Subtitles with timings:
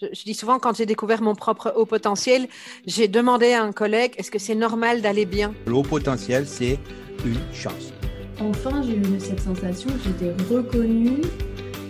[0.00, 2.48] Je, dis souvent, quand j'ai découvert mon propre haut potentiel,
[2.86, 5.52] j'ai demandé à un collègue, est-ce que c'est normal d'aller bien?
[5.66, 6.78] Le haut potentiel, c'est
[7.22, 7.92] une chance.
[8.40, 11.20] Enfin, j'ai eu cette sensation que j'étais reconnue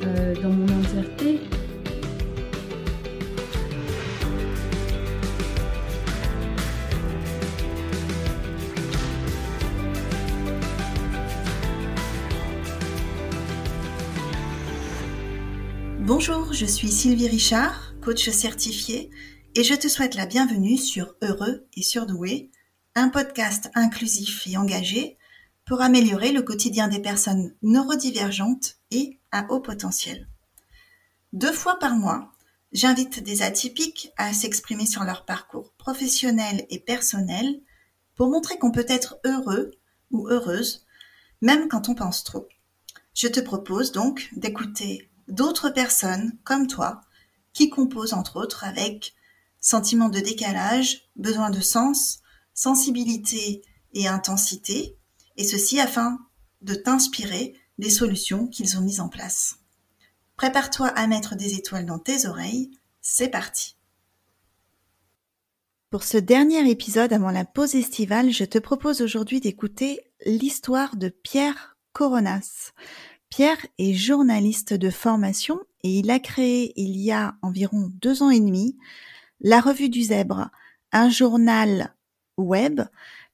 [0.03, 1.39] euh, dans mon entièreté.
[16.01, 19.11] Bonjour, je suis Sylvie Richard certifié,
[19.55, 22.51] et je te souhaite la bienvenue sur Heureux et Surdoué,
[22.97, 25.17] un podcast inclusif et engagé
[25.65, 30.29] pour améliorer le quotidien des personnes neurodivergentes et à haut potentiel.
[31.33, 32.33] Deux fois par mois,
[32.73, 37.61] j'invite des atypiques à s'exprimer sur leur parcours professionnel et personnel
[38.17, 39.71] pour montrer qu'on peut être heureux
[40.11, 40.85] ou heureuse,
[41.43, 42.49] même quand on pense trop.
[43.15, 47.03] Je te propose donc d'écouter d'autres personnes comme toi
[47.53, 49.15] qui compose entre autres avec
[49.61, 52.21] sentiment de décalage, besoin de sens,
[52.55, 53.63] sensibilité
[53.93, 54.97] et intensité,
[55.37, 56.19] et ceci afin
[56.63, 59.57] de t'inspirer des solutions qu'ils ont mises en place.
[60.37, 63.77] Prépare-toi à mettre des étoiles dans tes oreilles, c'est parti.
[65.91, 71.09] Pour ce dernier épisode avant la pause estivale, je te propose aujourd'hui d'écouter l'histoire de
[71.09, 72.73] Pierre Coronas.
[73.29, 78.31] Pierre est journaliste de formation et il a créé il y a environ deux ans
[78.31, 78.77] et demi
[79.41, 80.51] la Revue du Zèbre,
[80.93, 81.95] un journal
[82.37, 82.83] web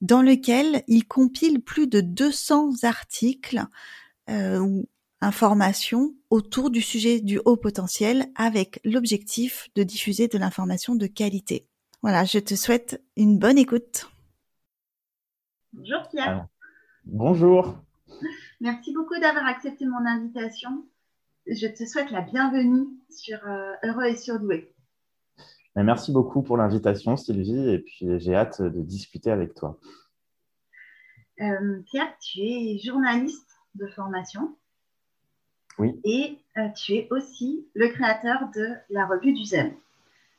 [0.00, 3.64] dans lequel il compile plus de 200 articles
[4.28, 4.88] euh, ou
[5.20, 11.66] informations autour du sujet du haut potentiel avec l'objectif de diffuser de l'information de qualité.
[12.02, 14.10] Voilà, je te souhaite une bonne écoute.
[15.72, 16.46] Bonjour Pierre.
[17.04, 17.76] bonjour.
[18.60, 20.84] Merci beaucoup d'avoir accepté mon invitation.
[21.48, 24.74] Je te souhaite la bienvenue sur euh, Heureux et Surdoué.
[25.76, 29.78] Merci beaucoup pour l'invitation, Sylvie, et puis j'ai hâte de discuter avec toi.
[31.40, 34.56] Euh, Pierre, tu es journaliste de formation.
[35.78, 36.00] Oui.
[36.02, 39.72] Et euh, tu es aussi le créateur de la revue du Zen.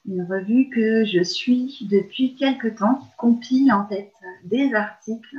[0.06, 4.12] Une revue que je suis depuis quelques temps, qui compile en fait
[4.44, 5.38] des articles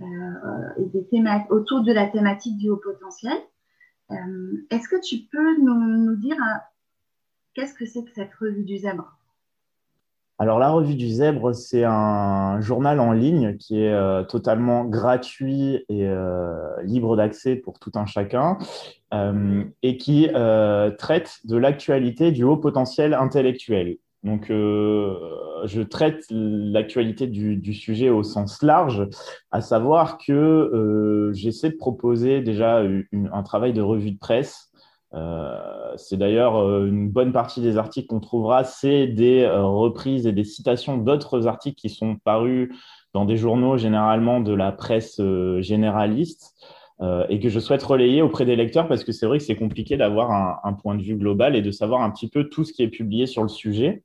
[0.00, 3.36] et des thématiques autour de la thématique du haut potentiel.
[4.10, 6.58] Euh, est-ce que tu peux nous, dire euh,
[7.54, 9.16] qu'est-ce que c'est que cette revue du zèbre?
[10.38, 16.10] Alors la revue du zèbre, c'est un journal en ligne qui est totalement gratuit et
[16.82, 18.56] libre d'accès pour tout un chacun
[19.12, 20.28] et qui
[20.96, 23.98] traite de l'actualité du haut potentiel intellectuel.
[24.22, 25.14] Donc, euh,
[25.64, 29.08] je traite l'actualité du, sujet au sens large,
[29.50, 32.82] à savoir que euh, j'essaie de proposer déjà
[33.12, 34.70] un travail de revue de presse.
[35.14, 35.56] Euh,
[35.96, 40.98] c'est d'ailleurs une bonne partie des articles qu'on trouvera, c'est des reprises et des citations
[40.98, 42.70] d'autres articles qui sont parus
[43.14, 45.20] dans des journaux généralement de la presse
[45.60, 46.54] généraliste.
[47.30, 49.96] et que je souhaite relayer auprès des lecteurs parce que c'est vrai que c'est compliqué
[49.96, 50.30] d'avoir
[50.64, 52.88] un, point de vue global et de savoir un petit peu tout ce qui est
[52.88, 54.04] publié sur le sujet.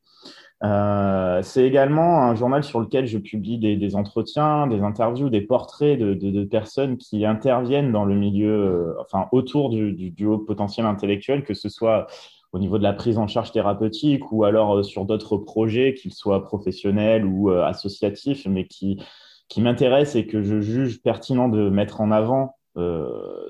[0.64, 6.00] Euh, c'est également un journal sur lequel je publie des, entretiens, des interviews, des portraits
[6.00, 11.54] de, personnes qui interviennent dans le milieu, euh, enfin autour du, haut potentiel intellectuel, que
[11.54, 12.08] ce soit
[12.54, 16.14] au niveau de la prise en charge thérapeutique ou alors euh, sur d'autres projets, qu'ils
[16.14, 19.02] soient professionnels ou associatifs, mais qui,
[19.50, 22.56] qui m'intéressent et que je juge pertinent de mettre en avant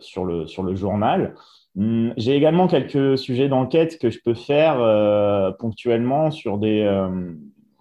[0.01, 1.33] sur, le, sur le journal.
[1.75, 6.81] Hmm, j'ai également quelques sujets d'enquête que je peux faire euh, ponctuellement sur des.
[6.81, 7.33] Euh,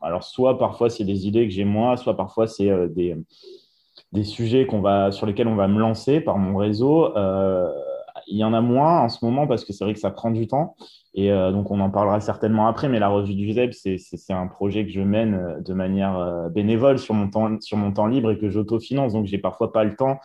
[0.02, 3.16] alors, soit parfois c'est des idées que j'ai moi, soit parfois c'est euh, des,
[4.12, 7.14] des sujets va, sur lesquels on va me lancer par mon réseau.
[8.26, 10.30] il y en a moins en ce moment parce que c'est vrai que ça prend
[10.30, 10.76] du temps.
[11.16, 12.88] Et donc, on en parlera certainement après.
[12.88, 17.14] Mais la revue du ZEB, c'est un projet que je mène de manière bénévole sur
[17.14, 19.12] mon temps, sur mon temps libre et que j'autofinance.
[19.12, 20.18] Donc, j'ai parfois pas le temps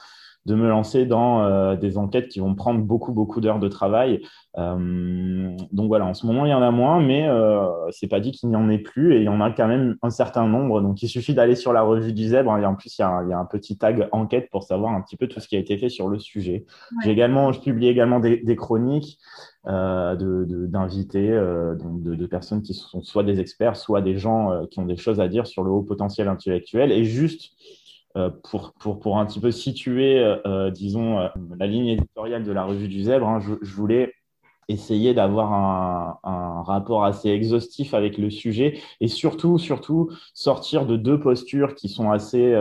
[0.45, 4.21] de me lancer dans euh, des enquêtes qui vont prendre beaucoup, beaucoup d'heures de travail.
[4.57, 8.19] Euh, donc voilà, en ce moment, il y en a moins, mais euh, c'est pas
[8.19, 10.47] dit qu'il n'y en ait plus et il y en a quand même un certain
[10.47, 10.81] nombre.
[10.81, 13.37] Donc il suffit d'aller sur la revue du Zèbre et en plus, il y, a
[13.37, 15.89] un, petit tag enquête pour savoir un petit peu tout ce qui a été fait
[15.89, 16.65] sur le sujet.
[17.03, 19.19] J'ai également, je publie également des, chroniques.
[19.65, 24.97] d'invités, de, de, personnes qui sont soit des experts, soit des gens qui ont des
[24.97, 26.91] choses à dire sur le haut potentiel intellectuel.
[26.91, 27.78] Et juste euh,
[28.43, 32.63] pour, pour, pour, un petit peu situer, euh, euh, disons, la ligne éditoriale de la
[32.63, 34.13] revue du Zèbre, hein, je, voulais
[34.67, 40.97] essayer d'avoir un, un, rapport assez exhaustif avec le sujet et surtout, surtout sortir de
[40.97, 42.55] deux postures qui sont assez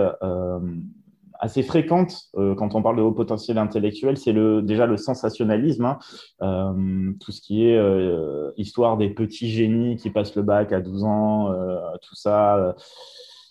[1.40, 6.74] assez fréquente quand on parle de haut potentiel intellectuel, c'est le, déjà le sensationnalisme, hein.
[7.20, 7.78] tout ce qui est
[8.56, 11.52] histoire des petits génies qui passent le bac à 12 ans,
[12.00, 12.74] tout ça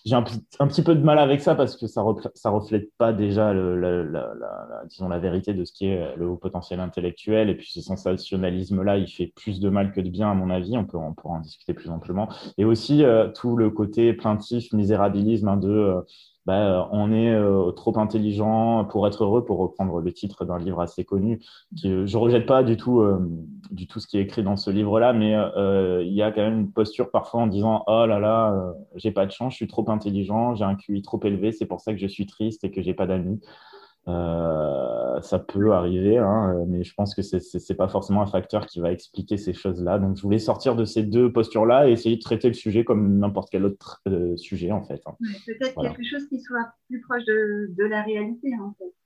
[0.08, 3.52] j'ai un, petit peu de mal avec ça parce que ça ne reflète pas déjà
[3.52, 7.50] la, disons, la vérité de ce qui est le haut potentiel intellectuel.
[7.50, 10.78] Et puis ce sensationnalisme-là, il fait plus de mal que de bien, à mon avis.
[10.78, 12.28] On, peut, on pourra en discuter plus amplement.
[12.56, 16.00] Et aussi euh, tout le côté plaintif, misérabilisme hein, de euh,
[16.48, 20.58] bah, euh, on est euh, trop intelligent pour être heureux, pour reprendre le titre d'un
[20.58, 21.40] livre assez connu.
[21.76, 23.04] Qui, euh, je ne rejette pas du tout,
[23.70, 25.32] du tout ce qui est écrit dans ce livre-là, mais
[26.06, 29.26] il y a quand même une posture parfois en disant Oh là là, j'ai pas
[29.26, 31.98] de chance, je suis trop intelligent, j'ai un QI trop élevé, c'est pour ça que
[31.98, 33.40] je suis triste et que j'ai pas d'amis.
[34.08, 38.66] Euh, ça peut arriver, hein, mais je pense que ce n'est pas forcément un facteur
[38.66, 39.98] qui va expliquer ces choses-là.
[39.98, 43.18] Donc, je voulais sortir de ces deux postures-là et essayer de traiter le sujet comme
[43.18, 45.02] n'importe quel autre euh, sujet, en fait.
[45.06, 45.16] Hein.
[45.46, 48.97] Peut-être quelque chose qui soit plus proche de, de la réalité, en fait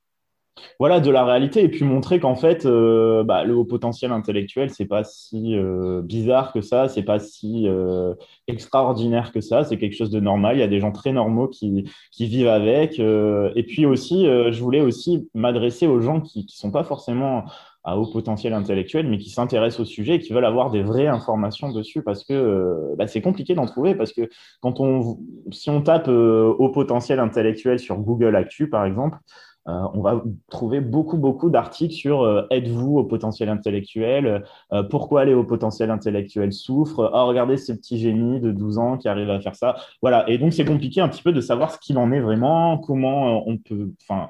[0.79, 4.71] voilà de la réalité et puis montrer qu'en fait euh, bah, le haut potentiel intellectuel
[4.71, 8.15] c'est pas si euh, bizarre que ça c'est pas si euh,
[8.49, 11.49] extraordinaire que ça c'est quelque chose de normal il y a des gens très normaux
[11.49, 16.57] qui, qui vivent avec et puis aussi je voulais aussi m'adresser aux gens qui qui
[16.57, 17.45] sont pas forcément
[17.85, 21.09] à haut potentiel intellectuel mais qui s'intéressent au sujet et qui veulent avoir des vraies
[21.09, 24.29] informations dessus parce que bah, c'est compliqué d'en trouver parce que
[24.61, 25.19] quand on
[25.51, 29.19] si on tape haut potentiel intellectuel sur Google Actu par exemple
[29.69, 35.25] euh, on va trouver beaucoup, beaucoup d'articles sur euh, êtes-vous au potentiel intellectuel euh, Pourquoi
[35.25, 39.31] les hauts potentiels intellectuels souffrent Oh, regardez ces petits génies de 12 ans qui arrivent
[39.31, 39.77] à faire ça.
[40.01, 40.29] Voilà.
[40.29, 43.49] Et donc, c'est compliqué un petit peu de savoir ce qu'il en est vraiment, comment
[43.49, 43.93] on peut.
[44.03, 44.29] Enfin,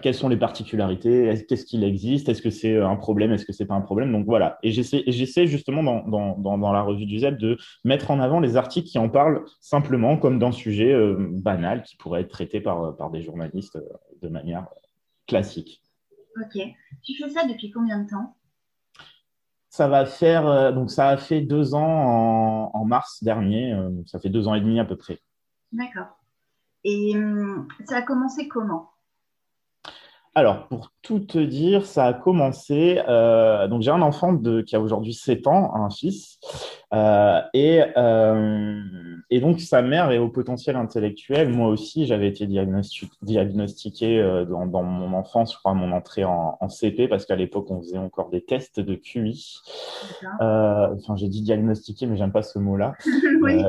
[0.00, 3.66] quelles sont les particularités, qu'est-ce qu'il existe, est-ce que c'est un problème, est-ce que c'est
[3.66, 4.10] pas un problème.
[4.10, 4.58] Donc voilà.
[4.62, 8.98] Et j'essaie justement dans, la revue du ZEP de mettre en avant les articles qui
[8.98, 13.22] en parlent simplement comme d'un sujet euh, banal qui pourrait être traité par, par des
[13.22, 14.68] journalistes euh, de manière
[15.26, 15.82] classique.
[16.36, 16.60] Ok.
[17.02, 18.36] Tu fais ça depuis combien de temps?
[19.68, 24.18] Ça va faire, euh, donc ça a fait deux ans en, en mars dernier, ça
[24.18, 25.20] fait deux ans et demi à peu près.
[25.72, 26.18] D'accord.
[26.84, 28.90] Et hum, ça a commencé comment?
[30.36, 33.00] Alors, pour tout te dire, ça a commencé.
[33.08, 36.38] Euh, donc, j'ai un enfant de, qui a aujourd'hui 7 ans, un fils.
[36.92, 38.82] Euh, et, euh,
[39.30, 41.48] et, donc, sa mère est au potentiel intellectuel.
[41.48, 46.58] Moi aussi, j'avais été diagnostiqué dans, dans, mon enfance, je crois, à mon entrée en,
[46.60, 49.62] en CP, parce qu'à l'époque, on faisait encore des tests de QI.
[50.38, 52.92] enfin, j'ai dit diagnostiqué, mais j'aime pas ce mot-là.
[53.42, 53.64] oui.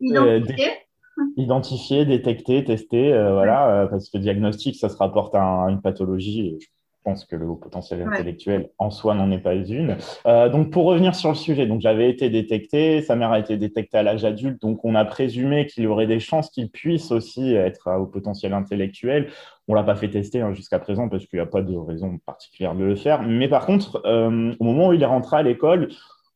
[0.00, 0.87] Identifié
[1.36, 6.40] Identifier, détecter, tester, euh, voilà, euh, parce que diagnostic, ça se rapporte à, une pathologie.
[6.40, 6.66] Et je
[7.04, 9.96] pense que le haut potentiel intellectuel en soi n'en est pas une.
[10.26, 13.56] Euh, donc, pour revenir sur le sujet, donc j'avais été détecté, sa mère a été
[13.56, 17.10] détectée à l'âge adulte, donc on a présumé qu'il y aurait des chances qu'il puisse
[17.12, 19.28] aussi être au potentiel intellectuel.
[19.68, 22.18] On l'a pas fait tester hein, jusqu'à présent parce qu'il n'y a pas de raison
[22.24, 23.22] particulière de le faire.
[23.22, 25.88] Mais par contre, au moment où il est rentré à l'école,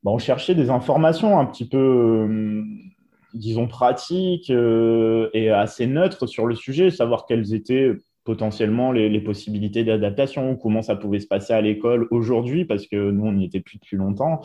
[0.02, 2.28] bah, on cherchait des informations un petit peu
[3.34, 7.92] disons, pratique euh, et assez neutre sur le sujet, savoir quelles étaient
[8.24, 13.26] potentiellement les, possibilités d'adaptation, comment ça pouvait se passer à l'école aujourd'hui, parce que nous,
[13.26, 14.40] on n'y était plus depuis longtemps,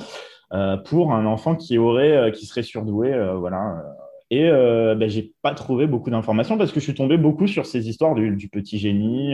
[0.53, 3.83] euh, pour un enfant qui aurait, euh, qui serait surdoué, voilà.
[4.29, 7.87] Et ben, j'ai pas trouvé beaucoup d'informations parce que je suis tombé beaucoup sur ces
[7.87, 9.33] histoires du, petit génie,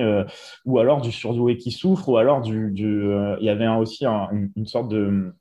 [0.65, 4.89] ou alors du surdoué qui souffre, ou alors du, il y avait aussi une, sorte
[4.89, 5.33] de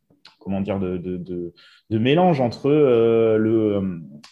[0.42, 1.52] comment dire, de, de,
[1.90, 3.61] de, mélange entre euh, le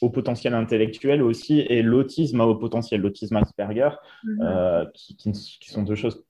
[0.03, 3.91] euh, haut potentiel intellectuel aussi et l'autisme à haut potentiel, l'autisme Asperger,
[4.25, 4.39] mhm.
[4.43, 6.25] euh, qui, qui, sont deux choses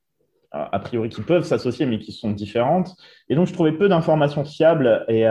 [0.52, 2.96] a priori qui peuvent s'associer mais qui sont différentes.
[3.28, 5.22] Et donc je trouvais peu d'informations fiables et,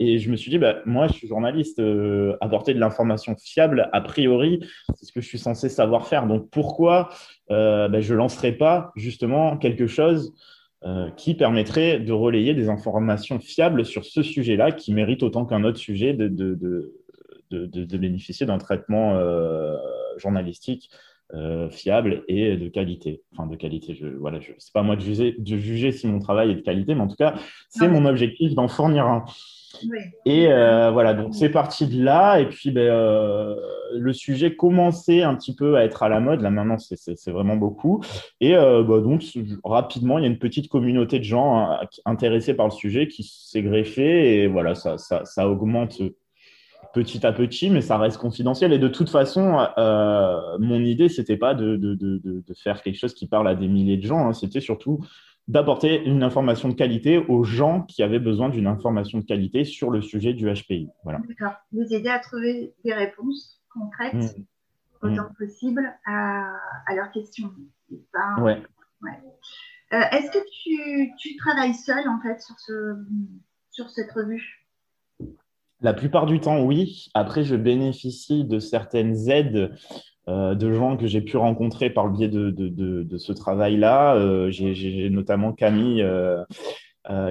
[0.00, 1.80] et je me suis dit, bah, moi je suis journaliste,
[2.40, 4.58] apporter de l'information fiable a priori,
[4.94, 6.26] c'est ce que je suis censé savoir faire.
[6.26, 7.10] Donc pourquoi
[7.48, 10.34] bah, je ne lancerai pas justement quelque chose
[10.84, 15.64] euh, qui permettrait de relayer des informations fiables sur ce sujet-là, qui mérite autant qu'un
[15.64, 16.94] autre sujet de, de, de,
[17.50, 19.76] de bénéficier d'un traitement euh,
[20.16, 20.90] journalistique
[21.34, 23.20] euh, fiable et de qualité.
[23.34, 26.20] Enfin, de qualité, je, voilà, je, c'est pas moi de juger, de juger si mon
[26.20, 27.34] travail est de qualité, mais en tout cas,
[27.68, 29.26] c'est mon objectif d'en fournir un.
[30.24, 32.40] Et euh, voilà, donc c'est parti de là.
[32.40, 33.54] Et puis, ben, euh,
[33.92, 36.40] le sujet commençait un petit peu à être à la mode.
[36.40, 38.02] Là, maintenant, c'est vraiment beaucoup.
[38.40, 39.22] Et bah, donc,
[39.64, 43.22] rapidement, il y a une petite communauté de gens hein, intéressés par le sujet qui
[43.22, 44.44] s'est greffée.
[44.44, 46.00] Et voilà, ça, ça, ça, augmente
[46.92, 48.72] petit à petit, mais ça reste confidentiel.
[48.72, 49.66] Et de toute façon,
[50.58, 53.68] mon idée, c'était pas de, de, de, de, faire quelque chose qui parle à des
[53.68, 54.28] milliers de gens.
[54.28, 54.32] Hein.
[54.32, 55.00] C'était surtout
[55.46, 59.90] d'apporter une information de qualité aux gens qui avaient besoin d'une information de qualité sur
[59.90, 60.88] le sujet du HPI.
[61.04, 61.20] Voilà.
[61.26, 61.56] D'accord.
[61.72, 64.36] Vous aider à trouver des réponses concrètes.
[65.00, 66.58] autant que possible à,
[66.94, 67.50] leurs questions.
[68.40, 68.62] ouais.
[69.90, 72.96] Est-ce que tu, tu, travailles seul en fait sur, ce,
[73.70, 74.57] sur cette revue?
[75.80, 77.08] La plupart du temps, oui.
[77.14, 79.72] Après, je bénéficie de certaines aides
[80.28, 84.16] euh, de gens que j'ai pu rencontrer par le biais de, ce travail-là.
[84.16, 86.44] Euh, j'ai notamment Camille euh,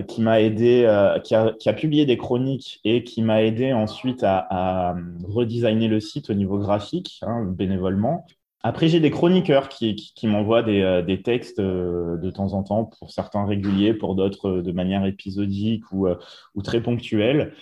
[0.07, 0.87] qui m'a aidé,
[1.23, 4.95] qui a, publié des chroniques et qui m'a aidé ensuite à, à,
[5.27, 8.25] redesigner le site au niveau graphique, hein, bénévolement.
[8.63, 13.93] Après, j'ai des chroniqueurs qui, m'envoient des, textes de temps en temps, pour certains réguliers,
[13.93, 17.53] pour d'autres de manière épisodique ou très ponctuelle.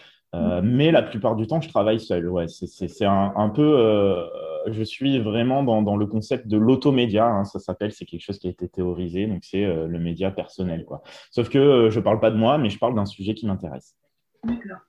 [0.64, 2.30] Mais la plupart du temps, je travaille seul.
[2.30, 4.26] Ouais, c'est un, peu
[4.72, 8.48] je suis vraiment dans, le concept de l'automédia, hein, ça s'appelle, c'est quelque chose qui
[8.48, 10.86] a été théorisé, donc c'est euh, le média personnel.
[10.86, 11.04] Quoi.
[11.32, 13.46] Sauf que euh, je ne parle pas de moi, mais je parle d'un sujet qui
[13.46, 13.96] m'intéresse.
[14.44, 14.80] D'accord.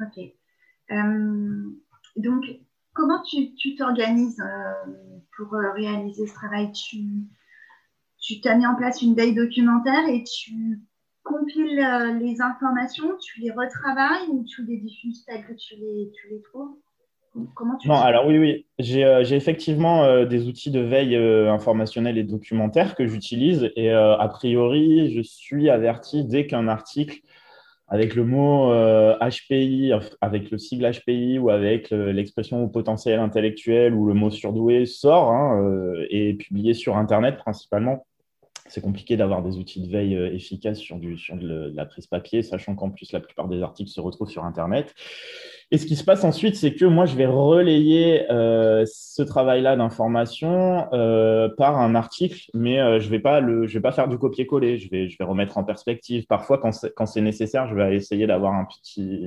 [0.00, 0.24] Ok.
[0.90, 1.70] Euh,
[2.16, 2.44] donc,
[2.92, 4.42] comment tu t'organises
[5.36, 6.72] pour réaliser ce travail?
[6.72, 10.80] Tu t'as mis en place une veille documentaire et tu
[11.24, 11.84] compiles
[12.20, 16.42] les informations, tu les retravailles ou tu les diffuses telles que tu les, tu les
[16.42, 16.76] trouves?
[17.54, 18.66] Comment tu Non, alors oui, oui.
[18.78, 23.70] J'ai euh, effectivement euh, des outils de veille euh, informationnelle et documentaire que j'utilise.
[23.76, 27.20] Et a priori, je suis averti dès qu'un article
[27.88, 28.72] avec le mot
[29.20, 34.86] HPI, avec le sigle HPI ou avec l'expression au potentiel intellectuel ou le mot surdoué
[34.86, 35.62] sort hein,
[36.08, 38.06] et est publié sur Internet principalement.
[38.66, 42.42] C'est compliqué d'avoir des outils de veille efficaces sur, du, sur de la presse papier,
[42.42, 44.94] sachant qu'en plus la plupart des articles se retrouvent sur Internet.
[45.70, 49.76] Et ce qui se passe ensuite, c'est que moi, je vais relayer euh, ce travail-là
[49.76, 54.08] d'information euh, par un article, mais euh, je vais, pas le, je vais pas faire
[54.08, 56.26] du copier-coller, je vais, je vais remettre en perspective.
[56.26, 59.24] Parfois, quand c'est nécessaire, je vais essayer d'avoir un, petit,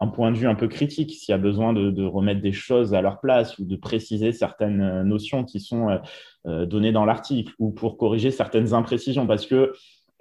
[0.00, 2.52] un point de vue un peu critique s'il y a besoin de, de, remettre des
[2.52, 5.98] choses à leur place ou de préciser certaines notions qui sont
[6.44, 9.26] données dans l'article ou pour corriger certaines imprécisions.
[9.26, 9.72] Parce que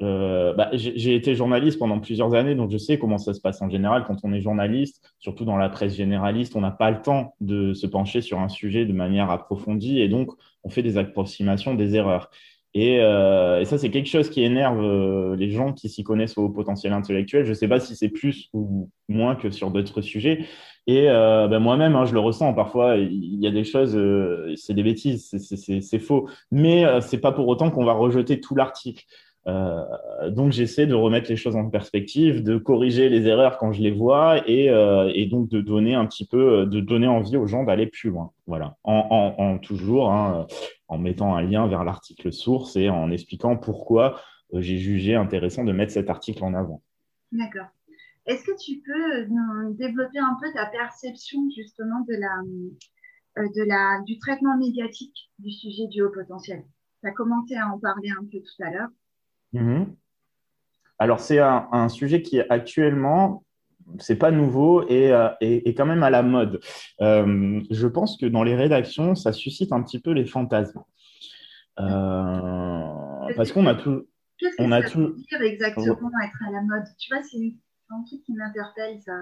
[0.03, 3.61] euh, bah, j'ai été journaliste pendant plusieurs années, donc je sais comment ça se passe
[3.61, 7.01] en général quand on est journaliste, surtout dans la presse généraliste, on n'a pas le
[7.01, 10.31] temps de se pencher sur un sujet de manière approfondie et donc
[10.63, 12.29] on fait des approximations, des erreurs.
[12.75, 16.49] Et, euh, ça, c'est quelque chose qui énerve euh, les gens qui s'y connaissent au
[16.49, 17.45] potentiel intellectuel.
[17.45, 20.45] Je ne sais pas si c'est plus ou moins que sur d'autres sujets.
[20.87, 22.53] Et ben moi-même, hein, je le ressens.
[22.53, 23.97] Parfois, il y a des choses,
[24.57, 26.27] c'est des bêtises, c'est faux.
[26.51, 29.05] Mais c'est pas pour autant qu'on va rejeter tout l'article.
[29.45, 33.81] Euh, donc j'essaie de remettre les choses en perspective, de corriger les erreurs quand je
[33.81, 37.63] les vois et, euh, donc de donner un petit peu, de donner envie aux gens
[37.63, 38.31] d'aller plus loin.
[38.47, 40.47] Voilà, en, toujours hein,
[40.87, 44.21] en mettant un lien vers l'article source et en expliquant pourquoi
[44.53, 46.81] euh, j'ai jugé intéressant de mettre cet article en avant.
[47.31, 47.67] D'accord.
[48.25, 49.27] Est-ce que tu peux
[49.73, 52.15] développer un peu ta perception justement de
[53.65, 56.63] la, du traitement médiatique du sujet du haut potentiel?
[57.01, 58.87] Tu as commencé à en parler un peu tout à l'heure.
[59.53, 59.95] Mhm.
[60.99, 63.43] Alors, c'est un, sujet qui est actuellement,
[63.99, 66.59] c'est pas nouveau et, euh, quand même à la mode.
[67.01, 70.81] Euh, je pense que dans les rédactions, ça suscite un petit peu les fantasmes.
[71.79, 74.07] Euh, parce qu'on a tout.
[74.37, 76.85] Qu'est-ce que on ça a veut dire exactement être à la mode?
[76.99, 77.37] Tu vois, c'est
[77.89, 79.13] un truc qui m'interpelle, ça.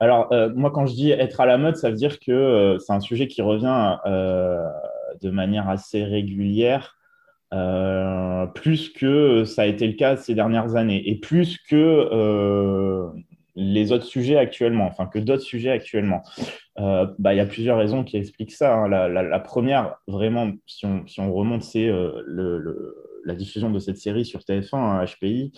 [0.00, 3.00] Alors, moi, quand je dis être à la mode, ça veut dire que c'est un
[3.00, 6.96] sujet qui revient de manière assez régulière
[7.52, 13.08] euh, plus que ça a été le cas ces dernières années et plus que euh,
[13.54, 16.22] les autres sujets actuellement, enfin que d'autres sujets actuellement.
[16.78, 18.74] Euh, bah, il y a plusieurs raisons qui expliquent ça.
[18.74, 18.88] Hein.
[18.88, 21.90] La, première, vraiment, si on, si on remonte, c'est
[23.24, 25.52] la diffusion de cette série sur TF1, HPI,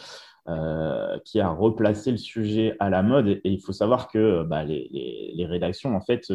[1.24, 3.28] qui a replacé le sujet à la mode.
[3.28, 6.30] Et il faut savoir que bah, les, rédactions, en fait,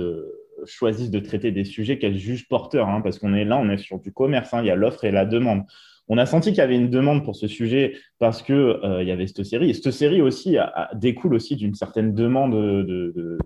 [0.65, 3.77] choisissent de traiter des sujets qu'elles jugent porteurs, hein, parce qu'on est là, on est
[3.77, 5.63] sur du commerce, hein, il y a l'offre et la demande.
[6.09, 9.07] On a senti qu'il y avait une demande pour ce sujet parce que euh, il
[9.07, 9.69] y avait cette série.
[9.69, 10.57] Et cette série aussi
[10.95, 13.37] découle aussi d'une certaine demande de,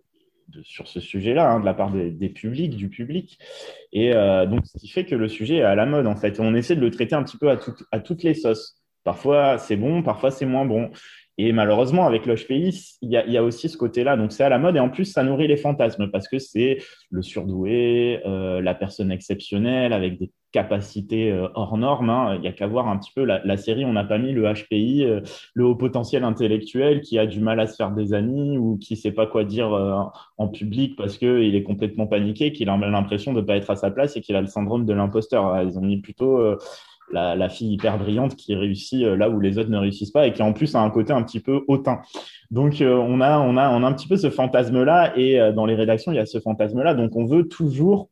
[0.62, 3.38] sur ce sujet-là, hein, de la part des, publics, du public.
[3.91, 6.39] Et euh, donc, ce qui fait que le sujet est à la mode, en fait.
[6.39, 8.77] on essaie de le traiter un petit peu à toutes les sauces.
[9.04, 10.90] Parfois, c'est bon, parfois, c'est moins bon.
[11.40, 14.18] Et malheureusement, avec l'HPI, il y, a, il y a aussi ce côté-là.
[14.18, 16.78] Donc, c'est à la mode et en plus, ça nourrit les fantasmes parce que c'est
[17.10, 22.12] le surdoué, euh, la personne exceptionnelle avec des capacités euh, hors normes.
[22.12, 22.36] Hein.
[22.36, 23.84] Il n'y a qu'à voir un petit peu la, série.
[23.84, 25.22] On n'a pas mis le HPI, euh,
[25.56, 28.94] le haut potentiel intellectuel qui a du mal à se faire des amis ou qui
[28.94, 29.72] ne sait pas quoi dire
[30.38, 33.76] en public parce qu'il est complètement paniqué, qu'il a l'impression de ne pas être à
[33.76, 35.64] sa place et qu'il a le syndrome de l'imposteur.
[35.64, 36.58] Ils ont mis plutôt
[37.12, 40.34] la, fille hyper brillante qui réussit euh, là où les autres ne réussissent pas et
[40.34, 42.02] qui en plus a un côté un petit peu hautain.
[42.52, 45.52] Donc euh, on, a, on, a, on a un petit peu ce fantasme-là et euh,
[45.52, 46.94] dans les rédactions, il y a ce fantasme-là.
[46.94, 48.10] Donc on veut toujours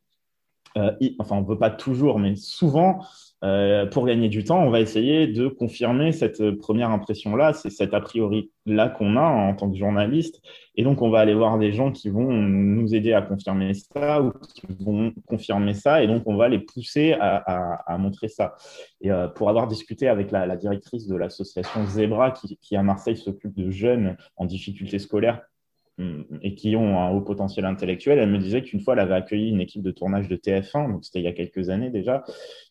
[1.20, 3.04] enfin, on veut pas toujours, mais souvent,
[3.44, 7.94] euh, pour gagner du temps, on va essayer de confirmer cette première impression-là, c'est cet
[7.94, 10.42] a priori-là qu'on a en tant que journaliste.
[10.76, 14.22] Et donc, on va aller voir des gens qui vont nous aider à confirmer ça
[14.22, 16.04] ou qui vont confirmer ça.
[16.04, 18.56] Et donc, on va les pousser à, montrer ça.
[19.02, 23.18] Et euh, pour avoir discuté avec la, directrice de l'association Zebra, qui, qui à Marseille
[23.18, 25.42] s'occupe de jeunes en difficulté scolaire
[26.42, 28.20] et qui ont un haut potentiel intellectuel.
[28.20, 31.06] Elle me disait qu'une fois, elle avait accueilli une équipe de tournage de TF1, donc
[31.06, 32.24] c'était il y a quelques années déjà,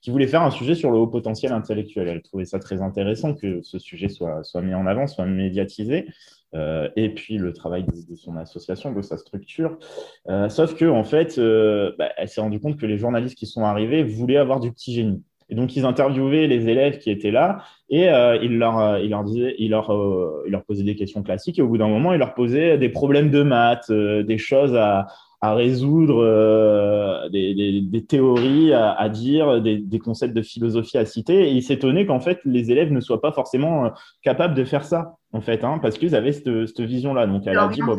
[0.02, 2.08] qui voulait faire un sujet sur le haut potentiel intellectuel.
[2.08, 6.06] Elle trouvait ça très intéressant que ce sujet soit, soit mis en avant, soit médiatisé.
[6.54, 9.78] Euh, et puis le travail de, son association, de sa structure.
[10.28, 13.46] Euh, sauf que en fait, euh, bah, elle s'est rendue compte que les journalistes qui
[13.46, 15.22] sont arrivés voulaient avoir du petit génie.
[15.50, 19.10] Et donc, ils interviewaient les élèves qui étaient là et euh, ils, leur, euh, ils,
[19.10, 21.58] leur disaient, ils, leur, euh, ils leur posaient des questions classiques.
[21.58, 25.08] Et au bout d'un moment, ils leur posaient des problèmes de maths, des choses à,
[25.40, 31.04] à résoudre, des, des, des, théories à, à dire, des, des, concepts de philosophie à
[31.04, 31.48] citer.
[31.48, 33.90] Et ils s'étonnaient qu'en fait, les élèves ne soient pas forcément
[34.22, 37.26] capables de faire ça, en fait, hein, parce qu'ils avaient cette, cette vision-là.
[37.26, 37.96] Donc, elle a dit, bon,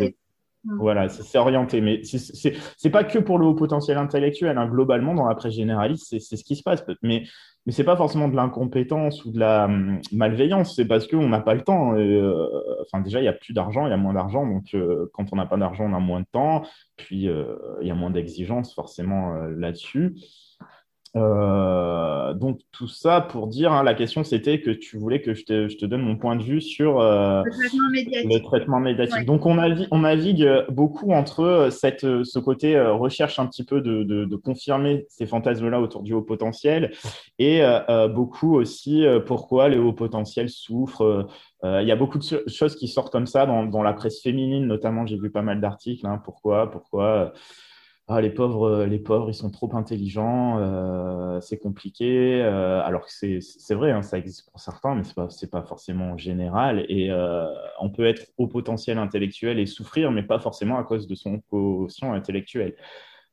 [0.64, 0.78] Mm.
[0.78, 1.82] Voilà, c'est orienté.
[1.82, 4.58] Mais c'est pas que pour le haut potentiel intellectuel.
[4.58, 4.68] Hein.
[4.68, 6.84] Globalement, dans la presse généraliste, c'est ce qui se passe.
[7.02, 7.24] Mais,
[7.66, 10.76] mais c'est pas forcément de l'incompétence ou de la hum, malveillance.
[10.76, 11.96] C'est parce qu'on n'a pas le temps.
[11.96, 12.48] Euh,
[12.82, 14.46] enfin, déjà, il y a plus d'argent, il y a moins d'argent.
[14.46, 16.64] Donc, euh, quand on n'a pas d'argent, on a moins de temps.
[16.98, 20.16] Puis, euh, il y a moins d'exigences forcément là-dessus.
[21.18, 25.44] Euh, donc tout ça pour dire, hein, la question c'était que tu voulais que je
[25.44, 29.26] te, je te, donne mon point de vue sur euh, le, traitement médiatique.
[29.26, 33.82] Donc on navigue, on navigue beaucoup entre cette, ce côté euh, recherche un petit peu
[33.82, 36.94] de, de, de confirmer ces fantasmes-là autour du haut potentiel
[37.40, 41.28] et euh, beaucoup aussi pourquoi les hauts potentiels souffrent.
[41.64, 44.66] Il y a beaucoup de choses qui sortent comme ça dans, dans la presse féminine,
[44.66, 46.08] notamment j'ai vu pas mal d'articles.
[46.08, 47.34] Hein, pourquoi, pourquoi
[48.14, 52.42] ah, les pauvres, euh, les pauvres, ils sont trop intelligents, euh, c'est compliqué.
[52.42, 55.68] Euh, alors que c'est vrai, hein, ça existe pour certains, mais ce n'est pas, pas
[55.68, 56.86] forcément général.
[56.90, 57.12] Et
[57.80, 61.40] on peut être au potentiel intellectuel et souffrir, mais pas forcément à cause de son
[61.40, 62.76] quotient intellectuel.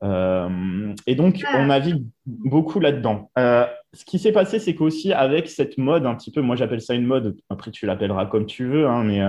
[0.02, 3.31] et donc, on navigue beaucoup là-dedans.
[3.37, 6.94] ce qui s'est passé, c'est qu'aussi avec cette mode, un petit peu, moi j'appelle ça
[6.94, 9.20] une mode, après tu l'appelleras comme tu veux, hein, mais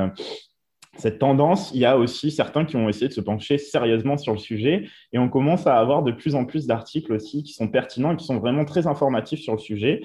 [0.97, 4.33] cette tendance, il y a aussi certains qui ont essayé de se pencher sérieusement sur
[4.33, 7.67] le sujet et on commence à avoir de plus en plus d'articles aussi qui sont
[7.67, 10.01] pertinents et qui sont vraiment très informatifs sur le sujet,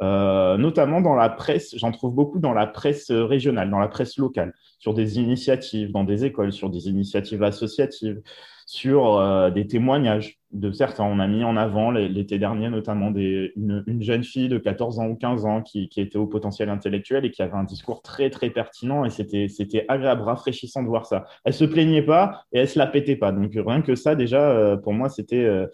[0.00, 4.16] euh, notamment dans la presse, j'en trouve beaucoup dans la presse régionale, dans la presse
[4.16, 8.22] locale, sur des initiatives, dans des écoles, sur des initiatives associatives,
[8.64, 11.04] sur euh, des témoignages de certains.
[11.04, 14.98] On a mis en avant l'été dernier notamment des, une, une, jeune fille de 14
[14.98, 18.00] ans ou 15 ans qui, qui, était au potentiel intellectuel et qui avait un discours
[18.00, 21.26] très très pertinent et c'était agréable, rafraîchissant de voir ça.
[21.44, 23.30] Elle se plaignait pas et elle se la pétait pas.
[23.30, 25.66] Donc rien que ça déjà, euh, pour moi, c'était euh,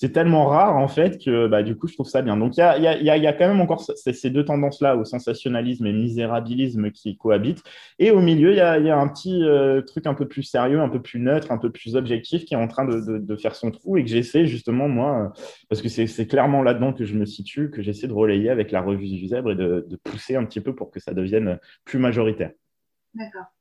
[0.00, 2.38] c'est tellement rare en fait que bah, du coup je trouve ça bien.
[2.38, 5.04] Donc il y a, y, a, y a, quand même encore ces deux tendances-là au
[5.04, 7.62] sensationnalisme et misérabilisme qui cohabitent.
[7.98, 10.42] Et au milieu, il y a, y a, un petit euh, truc un peu plus
[10.42, 13.54] sérieux, un peu plus neutre, un peu plus objectif qui est en train de faire
[13.54, 17.14] son trou et que j'essaie justement moi, euh, parce que c'est clairement là-dedans que je
[17.14, 20.34] me situe, que j'essaie de relayer avec la revue du zèbre et de, de pousser
[20.34, 22.52] un petit peu pour que ça devienne plus majoritaire.
[23.12, 23.52] D'accord.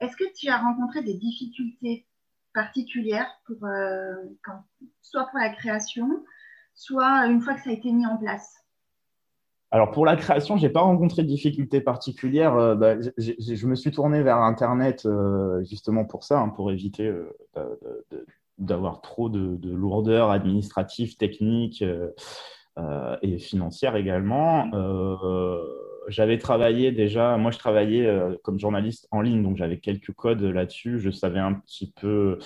[0.00, 2.07] Est-ce que tu as rencontré des difficultés
[2.58, 4.14] particulière, pour, euh,
[5.00, 6.24] soit pour la création,
[6.74, 8.54] soit une fois que ça a été mis en place
[9.70, 12.54] alors pour la création, j'ai pas rencontré de difficultés particulières.
[12.54, 17.12] Euh, bah, je me suis tourné vers Internet euh, justement pour ça, hein, pour éviter
[18.56, 21.84] d'avoir trop de, de, lourdeur administrative, technique
[23.20, 24.70] et financière également
[26.08, 30.42] j'avais travaillé déjà, moi je travaillais euh, comme journaliste en ligne, donc j'avais quelques codes
[30.42, 30.98] là-dessus.
[30.98, 32.38] Je savais un petit peu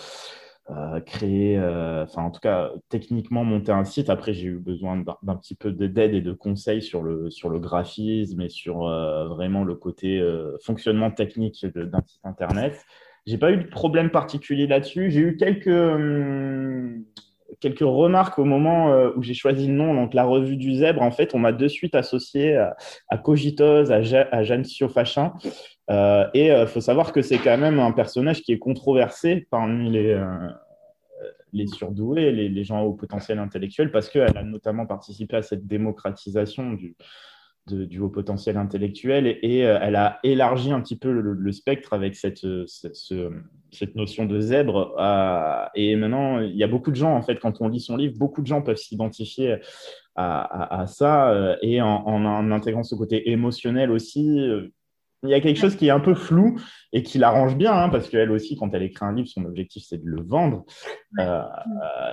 [0.70, 4.10] euh, créer, euh, enfin en tout cas techniquement monter un site.
[4.10, 7.58] Après, j'ai eu besoin d'un petit peu d'aide et de conseils sur le, sur le
[7.60, 8.88] graphisme et sur
[9.28, 10.22] vraiment le côté
[10.62, 12.84] fonctionnement technique d'un site internet.
[13.26, 15.10] J'ai pas eu de problème particulier là-dessus.
[15.10, 15.68] J'ai eu quelques.
[17.60, 21.02] Quelques remarques au moment euh, où j'ai choisi le nom, donc la revue du zèbre.
[21.02, 22.76] En fait, on m'a de suite associé à,
[23.08, 25.34] à Cogitose, à, Jeanne Siofachin.
[25.90, 29.46] Euh, et il euh, faut savoir que c'est quand même un personnage qui est controversé
[29.50, 30.18] parmi les,
[31.52, 35.66] les surdoués, les, les, gens au potentiel intellectuel, parce qu'elle a notamment participé à cette
[35.66, 36.96] démocratisation du,
[37.66, 42.46] du haut potentiel intellectuel et, elle a élargi un petit peu le, spectre avec cette,
[42.66, 42.96] cette,
[43.72, 44.94] cette notion de zèbre.
[45.74, 48.14] et maintenant, il y a beaucoup de gens, en fait, quand on lit son livre,
[48.18, 49.58] beaucoup de gens peuvent s'identifier
[50.14, 51.30] à, à, ça.
[51.30, 54.68] Euh, et en, en, intégrant ce côté émotionnel aussi, euh,
[55.22, 56.58] il y a quelque chose qui est un peu flou
[56.92, 59.84] et qui l'arrange bien, hein, parce qu'elle aussi, quand elle écrit un livre, son objectif,
[59.88, 60.64] c'est de le vendre.
[61.18, 61.42] Euh,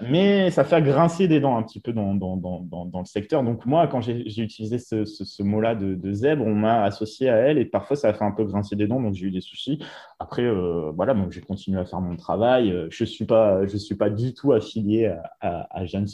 [0.08, 3.43] mais ça fait grincer des dents un petit peu dans, dans, dans, dans le secteur.
[3.43, 7.38] Donc moi, quand j'ai utilisé ce, ce, mot-là de, de, zèbre, on m'a associé à
[7.38, 9.41] elle et parfois, ça a fait un peu grincer des dents, donc j'ai eu des
[9.41, 9.80] soucis.
[10.19, 12.74] Après, euh, voilà, donc j'ai continué à faire mon travail.
[12.89, 16.08] Je ne suis, pas, je suis pas du tout affilié à, à, à Jeanne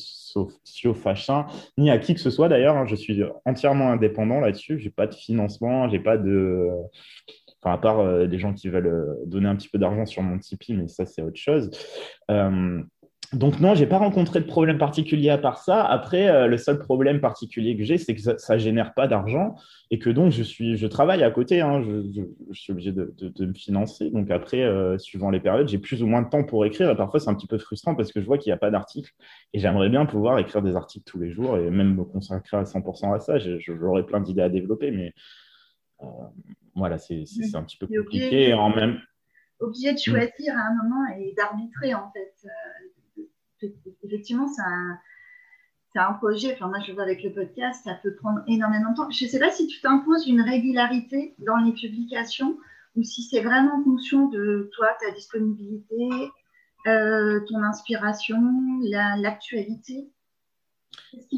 [0.94, 1.46] Fachin,
[1.78, 2.78] ni à qui que ce soit d'ailleurs.
[2.78, 2.86] Hein.
[2.86, 4.80] Je suis entièrement indépendant là-dessus.
[4.80, 6.70] Je n'ai pas de financement, j'ai pas de
[7.72, 10.38] à part euh, des gens qui veulent euh, donner un petit peu d'argent sur mon
[10.38, 11.70] Tipeee, mais ça, c'est autre chose.
[12.32, 12.82] Euh,
[13.34, 15.84] donc non, j'ai pas rencontré de problème particulier à part ça.
[15.84, 19.56] Après, le seul problème particulier que j'ai, c'est que ça, ne génère pas d'argent
[19.90, 21.60] et que donc je suis, je travaille à côté.
[21.60, 21.82] Hein.
[21.82, 22.22] je,
[22.54, 24.12] suis obligé de, me financer.
[24.12, 24.64] Donc après,
[25.00, 26.92] suivant les périodes, j'ai plus ou moins de temps pour écrire.
[26.92, 28.70] Et parfois, c'est un petit peu frustrant parce que je vois qu'il n'y a pas
[28.70, 29.12] d'articles
[29.54, 32.64] et j'aimerais bien pouvoir écrire des articles tous les jours et même me consacrer à
[32.64, 33.40] 100% à ça.
[33.40, 35.14] J'aurais plein d'idées à développer, mais
[36.76, 38.54] voilà, c'est un petit peu compliqué.
[38.54, 39.00] en même...
[39.60, 42.36] Obligé de choisir à un moment et d'arbitrer, en fait.
[43.64, 43.70] Euh,
[44.04, 45.00] effectivement, c'est un,
[45.96, 46.54] un, projet.
[46.54, 49.10] Enfin, moi, je vois avec le podcast, ça peut prendre énormément de temps.
[49.10, 52.58] Je ne sais pas si tu t'imposes une régularité dans les publications
[52.98, 56.10] ou si c'est vraiment en fonction de toi, ta disponibilité,
[56.88, 58.42] euh, ton inspiration,
[58.84, 60.10] l'actualité.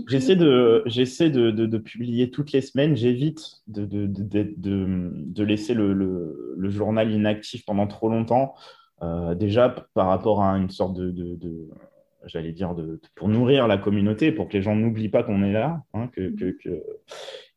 [0.07, 0.83] J'essaie de,
[1.51, 2.95] de, publier toutes les semaines.
[2.95, 8.55] J'évite de, laisser le, le, journal inactif pendant trop longtemps.
[9.03, 11.69] Euh, déjà par rapport à une sorte de,
[12.27, 12.75] j'allais dire,
[13.15, 15.83] pour nourrir la communauté, pour que les gens n'oublient pas qu'on est là.
[15.93, 16.83] Hein, que, que, que,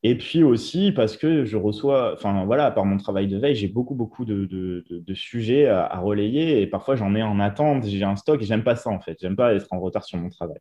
[0.03, 3.69] et puis aussi parce que je reçois, enfin voilà, par mon travail de veille, j'ai
[3.69, 8.03] beaucoup, beaucoup de, de, de, sujets à, relayer et parfois j'en ai en attente, j'ai
[8.03, 9.19] un stock et j'aime pas ça en fait.
[9.21, 10.59] J'aime pas être en retard sur mon travail.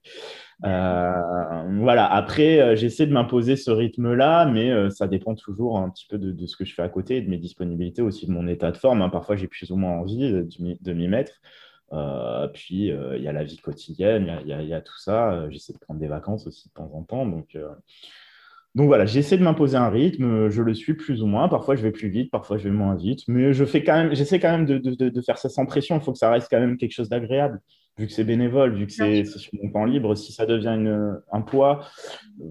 [0.65, 5.89] Euh, voilà, après, euh, j'essaie de m'imposer ce rythme-là, mais euh, ça dépend toujours un
[5.89, 8.45] petit peu de, ce que je fais à côté, de mes disponibilités, aussi de mon
[8.45, 9.01] état de forme.
[9.01, 9.09] Hein.
[9.09, 11.39] Parfois, j'ai plus ou moins envie de, m'y mettre.
[12.53, 15.49] Puis, il y a la vie quotidienne, il y, a tout ça.
[15.49, 17.25] J'essaie de prendre des vacances aussi de temps en temps.
[17.25, 17.57] Donc,
[18.75, 21.49] donc voilà, j'essaie de m'imposer un rythme, je le suis plus ou moins.
[21.49, 23.21] Parfois, je vais plus vite, parfois, je vais moins vite.
[23.27, 25.97] Mais je quand même, j'essaie quand même de, faire ça sans pression.
[25.97, 27.61] Il faut que ça reste quand même quelque chose d'agréable,
[27.99, 30.15] vu que c'est bénévole, vu que c'est sur mon temps libre.
[30.15, 31.85] Si ça devient une, un poids,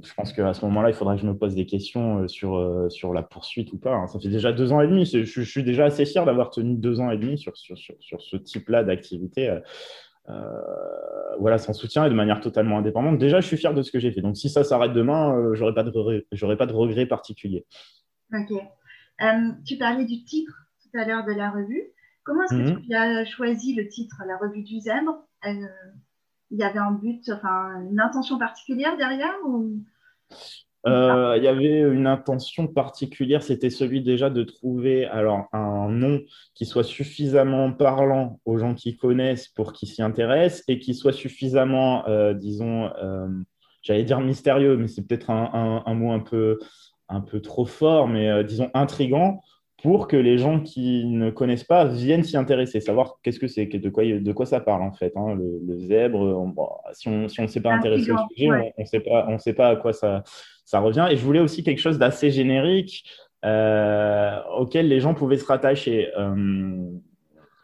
[0.03, 2.57] je pense qu'à ce moment-là, il faudra que je me pose des questions euh, sur,
[2.57, 3.95] euh, sur la poursuite ou pas.
[3.95, 4.07] Hein.
[4.07, 5.05] Ça fait déjà deux ans et demi.
[5.07, 7.97] Je, je suis déjà assez fier d'avoir tenu deux ans et demi sur, sur, sur,
[7.99, 9.59] sur ce type-là d'activité.
[10.29, 10.43] Euh,
[11.39, 13.19] voilà, sans soutien et de manière totalement indépendante.
[13.19, 14.21] Déjà, je suis fier de ce que j'ai fait.
[14.21, 17.65] Donc, si ça s'arrête demain, euh, j'aurais pas de j'aurais pas de regret particulier.
[18.35, 18.61] Ok.
[19.23, 21.93] Euh, tu parlais du titre tout à l'heure de la revue.
[22.29, 22.83] Comment est-ce que mhm.
[22.83, 25.27] tu as choisi le titre, la revue du zèbre?
[25.47, 29.83] Il y avait un but, enfin, une intention particulière derrière ou
[30.87, 36.21] euh, il y avait une intention particulière, c'était celui déjà de trouver alors un nom
[36.55, 41.13] qui soit suffisamment parlant aux gens qui connaissent pour qu'ils s'y intéressent et qui soit
[41.13, 43.27] suffisamment, euh, disons, euh,
[43.81, 46.59] j'allais dire mystérieux, mais c'est peut-être un, un, mot un peu,
[47.09, 49.41] un peu trop fort, mais disons intrigant
[49.83, 53.67] pour que les gens qui ne connaissent pas viennent s'y intéresser, savoir qu'est-ce que c'est,
[53.67, 55.13] de quoi, de quoi ça parle en fait.
[55.17, 56.53] Hein, le, zèbre,
[56.93, 59.69] si on si ne s'est pas intéressé au sujet, on ne sait, pas, sait pas
[59.69, 60.25] à quoi ça,
[60.65, 61.07] ça revient.
[61.11, 63.05] Et je voulais aussi quelque chose d'assez générique
[63.45, 66.09] euh, auquel les gens pouvaient se rattacher.
[66.19, 66.91] Euh,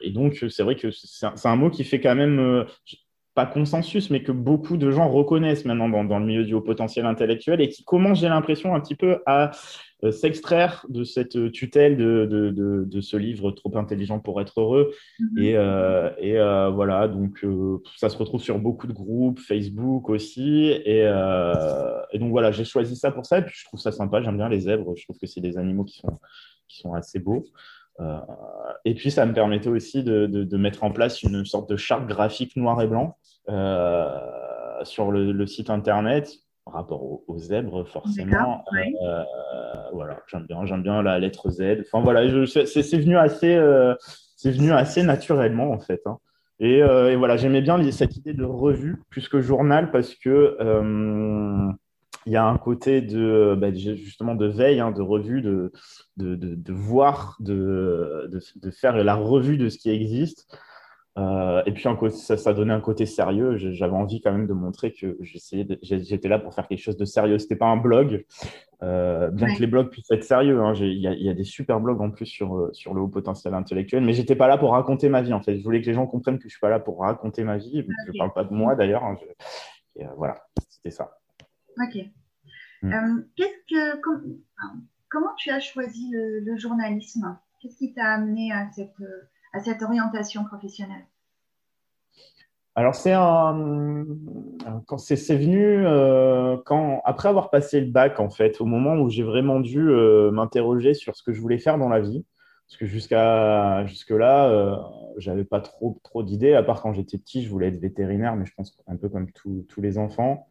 [0.00, 2.64] et donc, c'est vrai que c'est un, mot qui fait quand même, euh,
[3.34, 6.60] pas consensus, mais que beaucoup de gens reconnaissent maintenant dans, dans le milieu du haut
[6.60, 9.50] potentiel intellectuel et qui commence, j'ai l'impression, un petit peu à
[10.10, 14.92] s'extraire de cette tutelle de, de, de, ce livre trop intelligent pour être heureux.
[15.18, 15.42] Mhm.
[15.42, 17.44] Et, euh, et euh, voilà, donc
[17.96, 20.68] ça se retrouve sur beaucoup de groupes, Facebook aussi.
[20.84, 21.00] Et,
[22.12, 23.38] et donc voilà, j'ai choisi ça pour ça.
[23.38, 24.94] Et puis je trouve ça sympa, j'aime bien les zèbres.
[24.96, 26.18] Je trouve que c'est des animaux qui sont,
[26.68, 27.44] qui sont assez beaux.
[28.84, 32.06] et puis, ça me permettait aussi de, de, mettre en place une sorte de charte
[32.06, 33.16] graphique noir et blanc
[34.82, 38.64] sur le, le, site internet rapport aux, zèbres, forcément.
[38.72, 39.22] Euh,
[39.92, 41.82] voilà, j'aime bien, j'aime bien la lettre Z.
[41.82, 43.94] Enfin voilà, c'est venu assez, euh,
[44.36, 46.00] c'est venu assez naturellement en fait.
[46.06, 46.18] Hein.
[46.62, 50.56] Euh, et, voilà, j'aimais bien cette idée de revue plus que journal parce que
[52.26, 55.72] il y a un côté de bah, justement de veille, hein, de revue, de,
[56.16, 60.58] de, de, de voir, de, de, faire la revue de ce qui existe.
[61.16, 63.56] Euh, et puis ça, ça donnait un côté sérieux.
[63.56, 67.38] J'avais envie quand même de montrer que j'étais là pour faire quelque chose de sérieux.
[67.38, 68.24] C'était pas un blog,
[68.82, 70.60] euh, bien que les blogs puissent être sérieux.
[70.60, 70.74] Hein.
[70.76, 73.54] Il y, y, a des super blogs en plus sur, euh, sur le haut potentiel
[73.54, 75.56] intellectuel, mais j'étais pas là pour raconter ma vie en fait.
[75.56, 77.86] Je voulais que les gens comprennent que je suis pas là pour raconter ma vie.
[78.06, 79.04] Je ne parle pas de moi d'ailleurs.
[79.04, 79.16] Hein.
[80.16, 81.18] voilà, c'était ça.
[81.80, 82.02] Ok.
[82.82, 83.22] Mm.
[85.08, 87.38] comment tu as choisi le, journalisme?
[87.60, 88.90] Qu'est-ce qui t'a amené à cette,
[89.54, 91.06] à cette orientation professionnelle.
[92.76, 94.04] Alors c'est un
[94.86, 99.08] quand c'est venu euh, quand après avoir passé le bac en fait au moment où
[99.08, 102.24] j'ai vraiment dû euh, m'interroger sur ce que je voulais faire dans la vie
[102.66, 104.76] parce que jusqu'à jusque là euh,
[105.18, 108.44] j'avais pas trop trop d'idées à part quand j'étais petit je voulais être vétérinaire mais
[108.44, 110.48] je pense un peu comme tous les enfants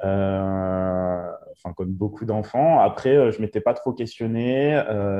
[0.00, 4.72] enfin comme beaucoup d'enfants après je m'étais pas trop questionné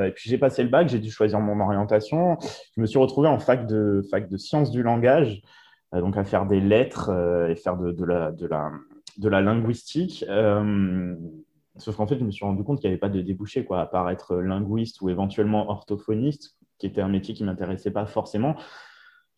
[0.06, 3.28] et puis j'ai passé le bac j'ai dû choisir mon orientation je me suis retrouvé
[3.28, 5.42] en fac de fac de sciences du langage
[5.94, 8.70] euh, donc à faire des lettres euh, et faire de, la, de, la,
[9.16, 10.24] de la linguistique.
[10.28, 11.14] Euh,
[11.76, 13.80] sauf qu'en fait, je me suis rendu compte qu'il n'y avait pas de débouché, quoi,
[13.80, 18.06] à part être linguiste ou éventuellement orthophoniste, qui était un métier qui ne m'intéressait pas
[18.06, 18.54] forcément.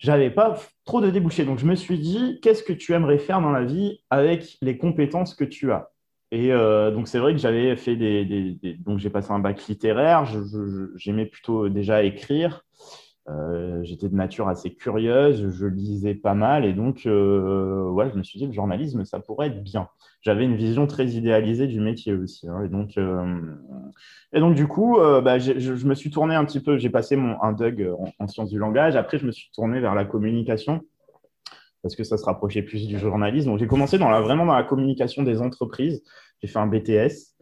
[0.00, 1.44] J'avais pas trop de débouchés.
[1.44, 4.76] Donc, je me suis dit, qu'est-ce que tu aimerais faire dans la vie avec les
[4.76, 5.90] compétences que tu as?
[6.32, 10.24] Et donc, c'est vrai que j'avais fait des, Donc, j'ai passé un bac littéraire.
[10.96, 12.64] J'aimais plutôt déjà écrire.
[13.28, 18.16] Euh, j'étais de nature assez curieuse, je lisais pas mal et donc euh, ouais, je
[18.16, 19.88] me suis dit le journalisme, ça pourrait être bien.
[20.22, 22.48] J'avais une vision très idéalisée du métier aussi.
[22.48, 23.40] Hein, et, donc, euh,
[24.32, 27.40] et donc, du coup, bah, je, me suis tourné un petit peu, j'ai passé mon,
[27.42, 28.96] un DUG en, en, sciences du langage.
[28.96, 30.82] Après, je me suis tourné vers la communication
[31.82, 33.48] parce que ça se rapprochait plus du journalisme.
[33.48, 36.02] Donc, j'ai commencé vraiment dans la communication des entreprises.
[36.42, 37.36] J'ai fait un BTS.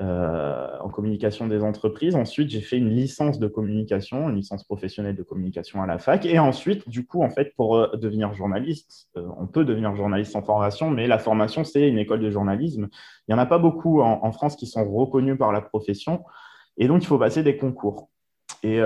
[0.00, 2.16] Euh, en communication des entreprises.
[2.16, 6.26] Ensuite, j'ai fait une licence de communication, une licence professionnelle de communication à la fac.
[6.26, 10.34] Et ensuite, du coup, en fait, pour euh, devenir journaliste, euh, on peut devenir journaliste
[10.34, 12.88] en formation, mais la formation, c'est une école de journalisme.
[13.28, 16.24] Il n'y en a pas beaucoup en, France qui sont reconnus par la profession.
[16.76, 18.10] Et donc, il faut passer des concours.
[18.64, 18.80] Et,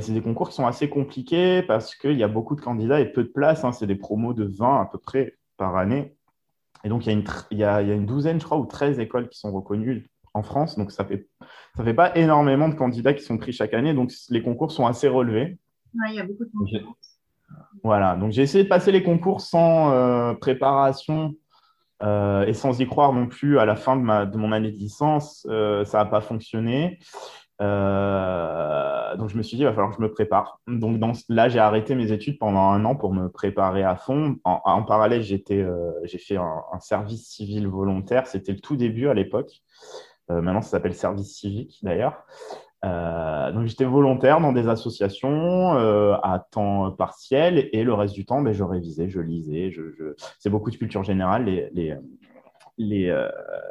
[0.00, 3.12] c'est des concours qui sont assez compliqués parce qu'il y a beaucoup de candidats et
[3.12, 3.64] peu de places.
[3.64, 3.72] Hein.
[3.72, 6.16] C'est des promos de 20 à peu près par année.
[6.84, 10.08] Et donc, il y a une douzaine, je crois, ou 13 écoles qui sont reconnues
[10.34, 10.76] en France.
[10.76, 11.28] Donc, ça ne fait,
[11.76, 13.94] ça fait pas énormément de candidats qui sont pris chaque année.
[13.94, 15.58] Donc, les concours sont assez relevés.
[15.94, 17.20] Oui, il y a beaucoup de concurrence.
[17.82, 18.16] Voilà.
[18.16, 21.34] Donc, j'ai essayé de passer les concours sans euh, préparation
[22.02, 24.72] euh, et sans y croire non plus à la fin de, ma, de mon année
[24.72, 25.46] de licence.
[25.48, 26.98] Euh, ça n'a pas fonctionné.
[27.60, 30.60] donc, je me suis dit, il va falloir que je me prépare.
[30.66, 34.36] Donc, dans, là, j'ai arrêté mes études pendant un an pour me préparer à fond.
[34.42, 38.26] En, parallèle, j'ai fait un, un, service civil volontaire.
[38.26, 39.62] C'était le tout début à l'époque.
[40.30, 42.24] Euh, maintenant, ça s'appelle service civique d'ailleurs.
[42.84, 48.26] Euh, donc j'étais volontaire dans des associations euh, à temps partiel et le reste du
[48.26, 49.70] temps, ben, je révisais, je lisais.
[49.70, 51.96] Je, C'est beaucoup de culture générale, les,
[52.76, 53.14] les,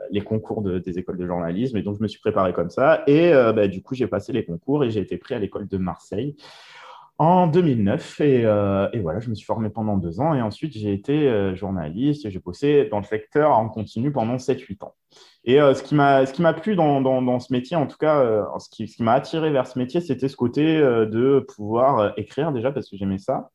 [0.10, 1.78] les, concours de, des écoles de journalisme.
[1.78, 3.04] Et donc je me suis préparé comme ça.
[3.08, 5.78] Et ben, du coup, j'ai passé les concours et j'ai été pris à l'école de
[5.78, 6.36] Marseille
[7.24, 8.22] en 2009.
[8.22, 10.34] Et, et, voilà, je me suis formé pendant deux ans.
[10.34, 14.84] Et ensuite, j'ai été journaliste et j'ai bossé dans le secteur en continu pendant 7-8
[14.84, 14.94] ans.
[15.46, 18.70] Et euh, ce qui m'a plu dans, dans, ce métier, en tout cas, euh, ce
[18.70, 22.52] qui, ce qui m'a attiré vers ce métier, c'était ce côté euh, de pouvoir écrire
[22.54, 23.50] déjà parce que j'aimais ça.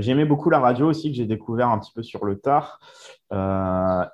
[0.00, 2.80] j'aimais beaucoup la radio aussi que j'ai découvert un petit peu sur le tard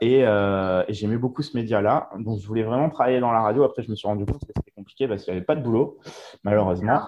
[0.00, 2.10] et, et j'aimais beaucoup ce média-là.
[2.18, 3.64] Donc je voulais vraiment travailler dans la radio.
[3.64, 5.62] Après, je me suis rendu compte que c'était compliqué parce qu'il n'y avait pas de
[5.62, 5.98] boulot,
[6.44, 7.00] malheureusement.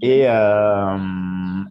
[0.00, 0.98] Et, euh,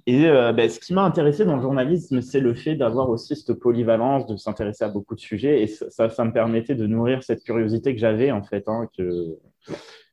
[0.06, 3.36] et euh, ben, ce qui m'a intéressé dans le journalisme, c'est le fait d'avoir aussi
[3.36, 5.62] cette polyvalence, de s'intéresser à beaucoup de sujets.
[5.62, 9.38] Et ça, ça me permettait de nourrir cette curiosité que j'avais, en fait, hein, que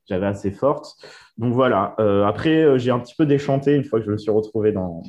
[0.08, 0.96] j'avais assez forte.
[1.38, 1.96] Donc voilà.
[1.98, 5.02] Euh, après, j'ai un petit peu déchanté une fois que je me suis retrouvé dans,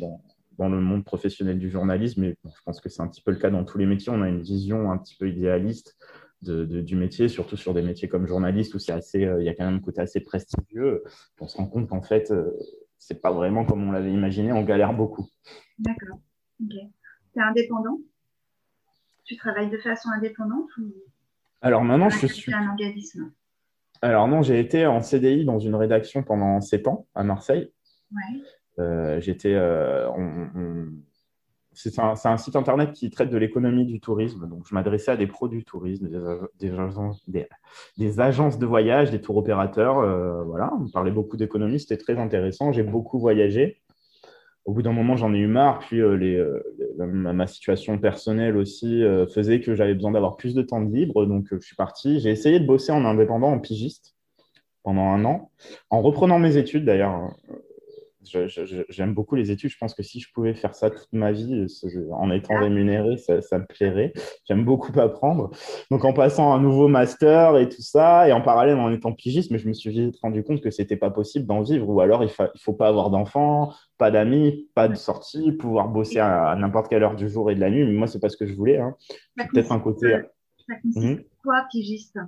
[0.58, 2.23] dans, le monde professionnel du journalisme.
[2.23, 4.12] Et je pense que c'est un petit peu le cas dans tous les métiers.
[4.12, 5.95] On a une vision un petit peu idéaliste.
[6.41, 9.54] De, du métier, surtout sur des métiers comme journaliste où c'est assez, il y a
[9.54, 11.04] quand même un côté assez prestigieux.
[11.41, 12.32] On se rend compte qu'en fait,
[12.99, 15.27] c'est pas vraiment comme on l'avait imaginé, on galère beaucoup.
[15.79, 16.19] D'accord.
[16.62, 16.69] Ok.
[16.69, 17.99] Tu es indépendant?
[19.23, 20.93] Tu travailles de façon indépendante ou?
[21.62, 22.53] Alors maintenant, je suis.
[22.53, 23.31] un organisme
[24.01, 27.71] Alors non, j'ai été en CDI dans une rédaction pendant 7 ans à Marseille.
[28.12, 28.41] Ouais.
[28.79, 29.53] Euh, j'étais.
[29.53, 30.09] Euh,
[31.82, 34.50] c'est un, site internet qui traite de l'économie du tourisme.
[34.50, 36.10] Donc, je m'adressais à des pros du tourisme,
[36.60, 40.00] des, agences, des, agences, de voyage, des tours opérateurs.
[40.00, 42.74] Euh, voilà, on parlait beaucoup d'économie, c'était très intéressant.
[42.74, 43.80] J'ai beaucoup voyagé.
[44.65, 45.80] Au bout d'un moment, j'en ai eu marre.
[45.80, 46.18] Puis, euh,
[47.00, 49.02] euh, ma situation personnelle aussi
[49.34, 51.26] faisait que j'avais besoin d'avoir plus de temps de libre.
[51.26, 52.20] Donc, je suis parti.
[52.20, 54.18] J'ai essayé de bosser en indépendant, en pigiste
[54.84, 55.50] pendant un an,
[55.89, 57.34] en reprenant mes études d'ailleurs
[58.89, 59.70] j'aime beaucoup les études.
[59.70, 61.65] Je pense que si je pouvais faire ça toute ma vie
[62.12, 62.62] en étant ah.
[62.62, 64.13] rémunéré, ça, me plairait.
[64.48, 65.52] J'aime beaucoup apprendre.
[65.92, 69.52] Donc, en passant un nouveau master et tout ça, et en parallèle en étant pigiste,
[69.52, 72.24] mais je me suis vite rendu compte que c'était pas possible d'en vivre, ou alors
[72.24, 76.89] il, ne faut pas avoir d'enfants, pas d'amis, pas de sortie, pouvoir bosser à, n'importe
[76.89, 77.86] quelle heure du jour et de la nuit.
[77.86, 78.78] Mais moi, c'est pas ce que je voulais.
[78.78, 78.96] Hein.
[79.36, 80.15] Peut-être un côté.
[80.68, 81.24] Ça consiste mhm.
[81.44, 82.20] quoi, pigiste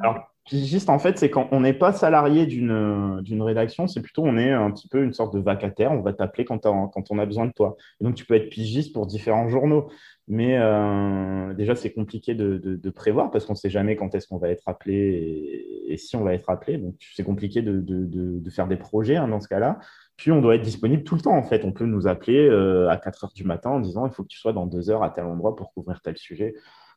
[0.00, 4.36] Alors, pigiste, en fait, c'est quand on n'est pas salarié d'une rédaction, c'est plutôt on
[4.36, 5.92] est un petit peu une sorte de vacataire.
[5.92, 7.76] On va t'appeler quand, on a besoin de toi.
[8.00, 9.90] Et donc, tu peux être pigiste pour différents journaux.
[10.26, 14.38] Mais euh, déjà, c'est compliqué de, prévoir parce qu'on ne sait jamais quand est-ce qu'on
[14.38, 16.78] va être appelé et, si on va être appelé.
[16.78, 19.78] Donc, c'est compliqué de, faire des projets hein, dans ce cas-là.
[20.16, 21.64] Puis, on doit être disponible tout le temps, en fait.
[21.64, 24.28] On peut nous appeler euh, à 4 heures du matin en disant il faut que
[24.28, 26.54] tu sois dans deux heures à tel endroit pour couvrir tel sujet.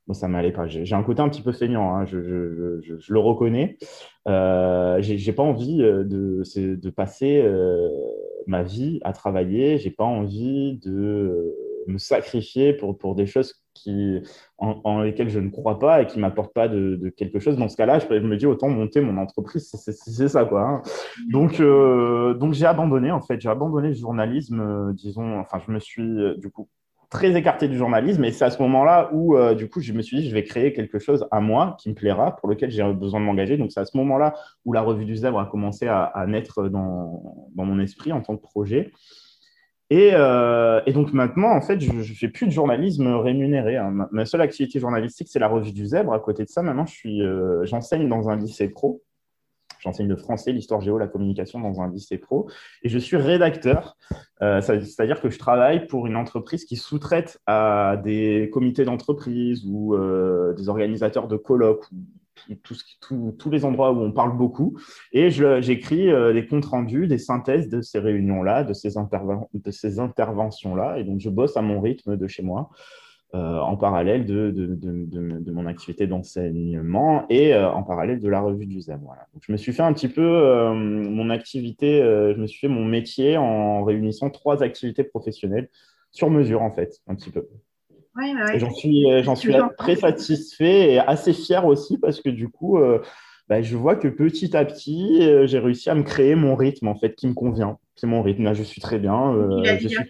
[0.07, 0.67] Moi, ça m'allait pas.
[0.67, 3.77] J'ai un côté un petit peu feignant, hein, je, le reconnais.
[4.27, 6.43] Euh, j'ai pas envie euh, de,
[6.75, 7.89] de passer euh,
[8.45, 9.77] ma vie à travailler.
[9.77, 11.55] J'ai pas envie de euh,
[11.87, 14.21] me sacrifier pour, pour des choses qui,
[14.57, 17.57] en, lesquelles je ne crois pas et qui m'apportent pas de, quelque chose.
[17.57, 20.61] Dans ce cas-là, je, me dis autant monter mon entreprise, c'est ça, quoi.
[20.61, 20.81] hein.
[21.31, 21.61] Donc,
[22.39, 23.41] donc j'ai abandonné, en fait.
[23.41, 25.37] J'ai abandonné le journalisme, disons.
[25.39, 26.69] Enfin, je me suis, du coup,
[27.09, 28.23] très écarté du journalisme.
[28.25, 30.43] Et c'est à ce moment-là où, euh, du coup, je me suis dit, je vais
[30.43, 33.57] créer quelque chose à moi qui me plaira, pour lequel j'ai besoin de m'engager.
[33.57, 34.33] Donc, c'est à ce moment-là
[34.65, 38.35] où la revue du Zèbre a commencé à, naître dans, dans mon esprit en tant
[38.35, 38.91] que projet.
[39.89, 43.77] Et, euh, et donc maintenant, en fait, je ne fais plus de journalisme rémunéré.
[43.77, 44.07] hein.
[44.11, 46.13] Ma, seule activité journalistique, c'est la revue du Zèbre.
[46.13, 49.01] À côté de ça, maintenant, je euh, j'enseigne dans un lycée pro.
[49.87, 52.49] J'enseigne le français, l'histoire géo, la communication dans un lycée pro.
[52.83, 53.95] Et je suis rédacteur.
[54.41, 59.95] Euh, C'est-à-dire que je travaille pour une entreprise qui sous-traite à des comités d'entreprise ou
[59.95, 61.85] euh, des organisateurs de colloques
[62.49, 64.77] ou tous les endroits où on parle beaucoup.
[65.13, 70.99] Et j'écris euh, des comptes rendus, des synthèses de ces réunions-là, de ces interventions-là.
[70.99, 72.71] Et donc, je bosse à mon rythme de chez moi.
[73.35, 78.19] Euh, en parallèle de, de, de, de- de mon activité d'enseignement et euh, en parallèle
[78.19, 79.01] de la revue du ZEM.
[79.03, 79.27] Voilà.
[79.33, 82.67] Donc, je me suis fait un petit peu euh, mon activité, je me suis fait
[82.69, 85.69] mon métier en réunissant trois activités professionnelles
[86.11, 87.45] sur mesure, en fait, un petit peu.
[88.15, 89.35] Ouais, ouais, j'en suis, j'en
[89.77, 92.79] très satisfait et assez fier aussi parce que du coup,
[93.49, 96.95] bah, je vois que petit à petit, j'ai réussi à me créer mon rythme en
[96.95, 97.77] fait qui me convient.
[97.95, 98.43] C'est mon rythme.
[98.43, 99.33] Là, je suis très bien.
[99.77, 100.05] je suis.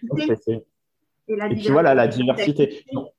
[1.28, 2.66] Et, la Et puis voilà, la diversité.
[2.68, 3.12] d'activités.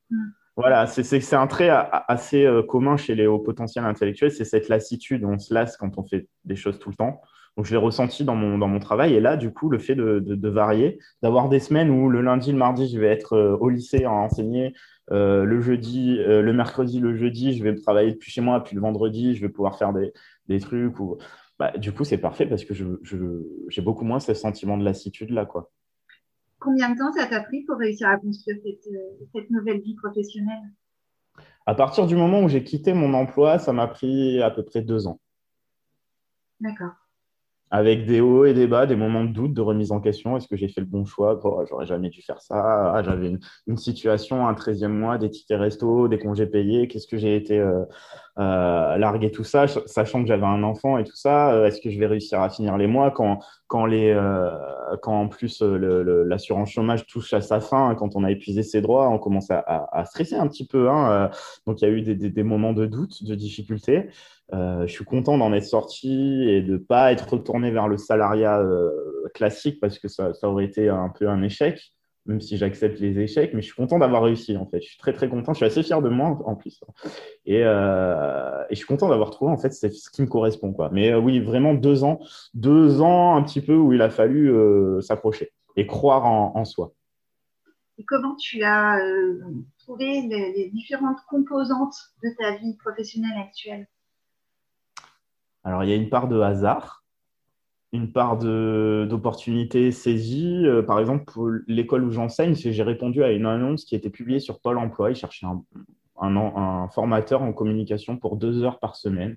[0.57, 5.25] Voilà, c'est un trait assez euh, commun chez les hauts potentiels intellectuels, c'est cette lassitude.
[5.25, 7.21] On se lasse quand on fait des choses tout le temps.
[7.57, 9.15] Donc, je l'ai ressenti dans mon, dans mon travail.
[9.15, 12.23] Et là, du coup, le fait de, de- de varier, d'avoir des semaines où le
[12.23, 14.75] lundi, le mardi, je vais être euh, au lycée à enseigner,
[15.13, 18.75] euh, le jeudi, euh, le mercredi, le jeudi, je vais travailler depuis chez moi, puis
[18.75, 20.13] le vendredi, je vais pouvoir faire des,
[20.49, 20.99] des trucs.
[20.99, 21.19] Ou...
[21.59, 24.85] Bah, du coup, c'est parfait parce que je- je- j'ai beaucoup moins ce sentiment de
[24.85, 25.71] lassitude là, quoi.
[26.61, 29.95] Combien de temps ça t'a pris pour réussir à construire cette, euh, cette nouvelle vie
[29.95, 30.73] professionnelle?
[31.67, 34.83] À partir du moment où j'ai quitté mon emploi, ça m'a pris à peu près
[34.83, 35.21] deux ans.
[36.61, 36.93] D'accord.
[37.71, 40.37] avec des hauts et des bas, des moments de doute, de remise en question.
[40.39, 41.39] Est-ce que j'ai fait le bon choix?
[41.45, 42.95] Oh, J'aurais jamais dû faire ça.
[42.95, 46.89] Ah, J'avais une, une situation, un 13e mois, des tickets resto, des congés payés.
[46.89, 47.85] Qu'est-ce que j'ai été euh,
[48.39, 51.91] euh, largué tout ça, sachant que j'avais un enfant et tout ça Euh, Est-ce que
[51.91, 54.51] je vais réussir à finir les mois quand, quand, les, euh,
[55.03, 59.09] quand en plus l'assurance chômage touche à sa fin, quand on a épuisé ses droits,
[59.09, 60.89] on commence à, stresser un petit peu.
[60.89, 61.31] hein.
[61.67, 64.09] Donc il y a eu des, des- moments de doute, de difficulté.
[64.53, 68.63] Je suis content d'en être sorti et de ne pas être retourné vers le salariat
[69.35, 71.93] classique parce que ça, ça aurait été un peu un échec,
[72.29, 73.53] même si j'accepte les échecs.
[73.55, 74.81] Mais je suis content d'avoir réussi en fait.
[74.81, 75.53] Je suis très très content.
[75.53, 76.81] Je suis assez fier de moi en, plus.
[77.47, 80.91] Et, euh, et je suis content d'avoir trouvé en fait ce qui me correspond quoi.
[80.93, 82.21] Mais euh, oui, vraiment deux ans,
[82.55, 86.65] deux ans un petit peu où il a fallu euh, s'approcher et croire en, en
[86.65, 86.93] soi.
[87.99, 89.41] Et comment tu as euh,
[89.81, 93.89] trouvé les, les différentes composantes de ta vie professionnelle actuelle?
[95.65, 96.98] Alors, il y a une part de hasard,
[97.93, 100.63] une part de- d'opportunité saisie.
[100.67, 104.41] Euh, par exemple, pour l'école où j'enseigne, j'ai répondu à une annonce qui était publiée
[104.41, 105.11] sur Pôle emploi.
[105.11, 105.65] Ils cherchaient un,
[106.21, 109.37] un, formateur en communication pour deux heures par semaine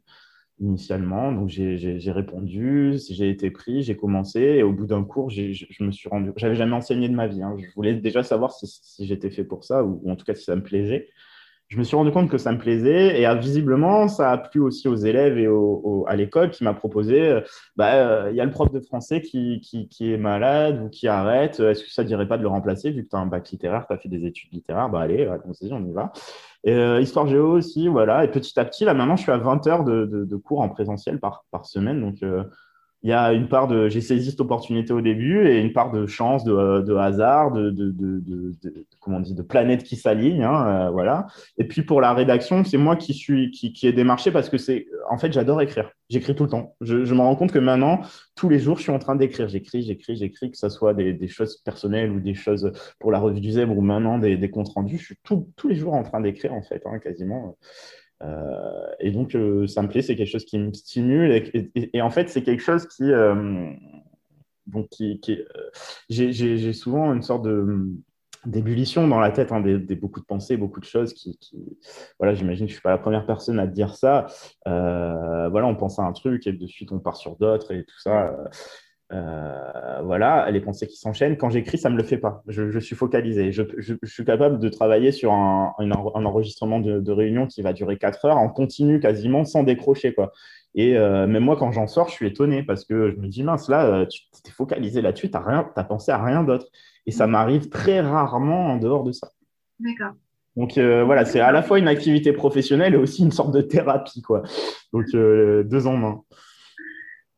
[0.59, 1.31] initialement.
[1.31, 4.41] Donc, j'ai répondu, j'ai été pris, j'ai commencé.
[4.41, 6.31] Et au bout d'un cours, je, me suis rendu.
[6.35, 7.41] J'avais jamais enseigné de ma vie.
[7.41, 7.55] hein.
[7.57, 10.55] Je voulais déjà savoir si, j'étais fait pour ça ou en tout cas si ça
[10.55, 11.07] me plaisait
[11.71, 14.59] je me suis rendu compte que ça me plaisait et ah, visiblement, ça a plu
[14.59, 15.47] aussi aux élèves et
[16.05, 17.41] à l'école qui m'a proposé, euh,
[17.77, 20.89] bah, euh, il y a le prof de français qui, qui, qui est malade ou
[20.89, 23.25] qui arrête, est-ce que ça dirait pas de le remplacer vu que tu as un
[23.25, 26.11] bac littéraire, tu as fait des études littéraires, bah allez, allons-y, on y va.
[26.65, 28.25] Et, euh, histoire géo aussi, voilà.
[28.25, 30.59] Et petit à petit, là maintenant, je suis à 20 heures de, de, de cours
[30.59, 32.43] en présentiel par, par semaine, donc euh,
[33.03, 35.91] il y a une part de j'ai saisi cette opportunité au début et une part
[35.91, 38.53] de chance, de, de hasard, de, de, de,
[38.99, 41.27] comment on dit, de planètes qui s'alignent, hein, euh, voilà.
[41.57, 44.57] Et puis pour la rédaction, c'est moi qui suis qui, qui ai démarché parce que
[44.57, 45.89] c'est en fait j'adore écrire.
[46.09, 46.75] J'écris tout le temps.
[46.81, 48.01] Je, je me rends compte que maintenant
[48.35, 49.47] tous les jours je suis en train d'écrire.
[49.49, 53.19] J'écris, j'écris, j'écris, que ce soit des, des choses personnelles ou des choses pour la
[53.19, 54.97] revue du Zèbre ou maintenant des, des comptes rendus.
[54.97, 57.57] Je suis tout- tous les jours en train d'écrire en fait, hein, quasiment.
[58.99, 59.31] Et donc,
[59.67, 61.31] ça me plaît, c'est quelque chose qui me stimule.
[61.75, 63.11] Et, en fait, c'est quelque chose qui.
[64.67, 65.19] donc, qui,
[66.09, 67.87] j'ai souvent une sorte de
[68.45, 71.37] d'ébullition dans la tête, hein, des, beaucoup de pensées, beaucoup de choses qui,
[72.17, 74.25] voilà, j'imagine que je suis pas la première personne à dire ça.
[74.67, 77.83] Euh, voilà, on pense à un truc et de suite on part sur d'autres et
[77.83, 78.35] tout ça.
[79.11, 81.37] Euh, voilà, les pensées qui s'enchaînent.
[81.37, 82.43] Quand j'écris, ça me le fait pas.
[82.47, 83.51] Je, suis focalisé.
[83.51, 83.63] Je,
[84.03, 88.49] suis capable de travailler sur un, enregistrement de, réunion qui va durer 4 heures en
[88.49, 90.31] continu quasiment sans décrocher quoi.
[90.73, 93.43] Et euh, même moi, quand j'en sors, je suis étonné parce que je me dis
[93.43, 96.67] mince là, tu t'es focalisé là-dessus, tu as pensé à rien d'autre.
[97.05, 99.31] Et ça m'arrive très rarement en dehors de ça.
[99.79, 100.13] D'accord.
[100.57, 103.61] Donc euh, voilà, c'est à la fois une activité professionnelle et aussi une sorte de
[103.61, 104.43] thérapie, quoi.
[104.93, 106.21] Donc euh, deux en un.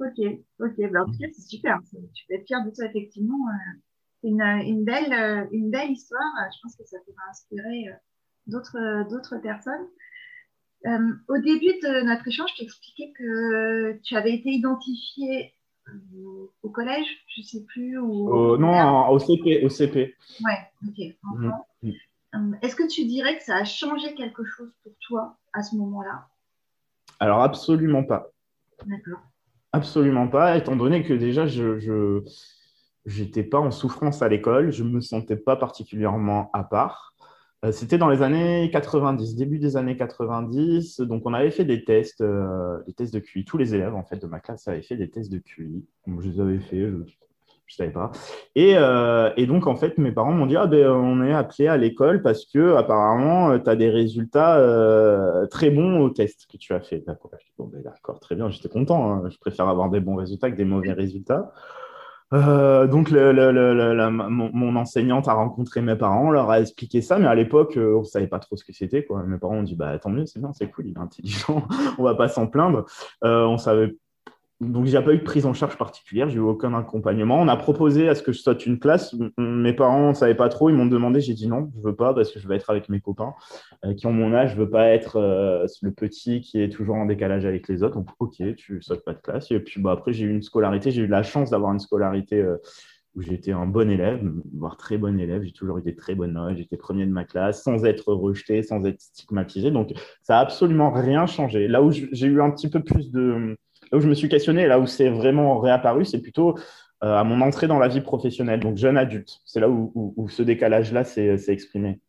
[0.05, 0.75] Ok, ok.
[0.77, 1.79] Ben, en tout cas, c'est super.
[2.13, 3.47] Tu peux être fier de ça, effectivement.
[3.47, 3.79] Euh,
[4.21, 6.21] c'est une, une, belle, une belle histoire.
[6.53, 7.89] Je pense que ça pourra inspirer
[8.47, 9.87] d'autres, d'autres personnes.
[10.85, 15.53] au début de notre échange, je t'expliquais que tu avais été identifié
[16.61, 17.97] au collège, je ne sais plus.
[17.99, 18.57] Ou...
[18.57, 19.63] non, au CP.
[19.65, 20.15] Au CP.
[20.43, 21.15] Ouais, ok.
[21.23, 21.53] Mhm.
[22.35, 25.75] Euh, est-ce que tu dirais que ça a changé quelque chose pour toi à ce
[25.75, 26.27] moment-là?
[27.19, 28.31] Alors, absolument pas.
[28.85, 29.21] D'accord.
[29.73, 32.23] Absolument pas, étant donné que déjà, je
[33.05, 37.13] n'étais pas en souffrance à l'école, je ne me sentais pas particulièrement à part.
[37.65, 40.99] Euh, c'était dans les années 90, début des années 90.
[41.01, 43.45] Donc, on avait fait des tests, euh, des tests de QI.
[43.45, 45.85] Tous les élèves, en fait, de ma classe avaient fait des tests de QI.
[46.07, 47.13] je les avais fait, je
[47.69, 48.11] ne savais pas.
[48.55, 51.67] Et, euh, et, donc, en fait, mes parents m'ont dit Ah, ben, on est appelé
[51.67, 54.59] à l'école parce que, apparemment, tu as des résultats
[55.49, 57.03] très bons au test que tu as fait.
[57.05, 59.11] D'accord, ben, d'accord très bien, j'étais content.
[59.11, 59.29] Hein.
[59.29, 61.51] Je préfère avoir des bons résultats que des mauvais résultats.
[62.33, 67.77] Euh, donc, mon, enseignante a rencontré mes parents, leur a expliqué ça, mais à l'époque,
[67.77, 69.05] euh, on ne savait pas trop ce que c'était.
[69.27, 71.67] Mes parents ont dit bah, Tant mieux, c'est bien, c'est cool, il est intelligent,
[71.99, 72.85] on va pas s'en plaindre.
[73.23, 73.95] Euh, on savait
[74.71, 77.39] donc, j'ai pas eu de prise en charge particulière, j'ai eu aucun accompagnement.
[77.39, 79.15] On a proposé à ce que je saute une classe.
[79.37, 82.13] Mes parents ne savaient pas trop, ils m'ont demandé, j'ai dit non, je veux pas
[82.13, 83.33] parce que je veux être avec mes copains
[83.85, 86.95] euh, qui ont mon âge, je veux pas être euh, le petit qui est toujours
[86.95, 87.95] en décalage avec les autres.
[87.95, 89.51] Donc, ok, tu sautes pas de classe.
[89.51, 92.41] Et puis, bah, après, j'ai eu une scolarité, j'ai eu la chance d'avoir une scolarité
[92.41, 92.57] euh,
[93.15, 94.21] où j'étais un bon élève,
[94.57, 95.43] voire très bon élève.
[95.43, 98.63] J'ai toujours eu des très bonnes notes, j'étais premier de ma classe, sans être rejeté,
[98.63, 99.71] sans être stigmatisé.
[99.71, 99.93] Donc,
[100.23, 101.67] ça a absolument rien changé.
[101.67, 103.55] Là où j'ai eu un petit peu plus de
[103.93, 106.57] Là où je me suis questionné, là où c'est vraiment réapparu, c'est plutôt
[107.03, 109.39] euh, à mon entrée dans la vie professionnelle, donc jeune adulte.
[109.45, 111.99] C'est là où, ce décalage-là s'est exprimé.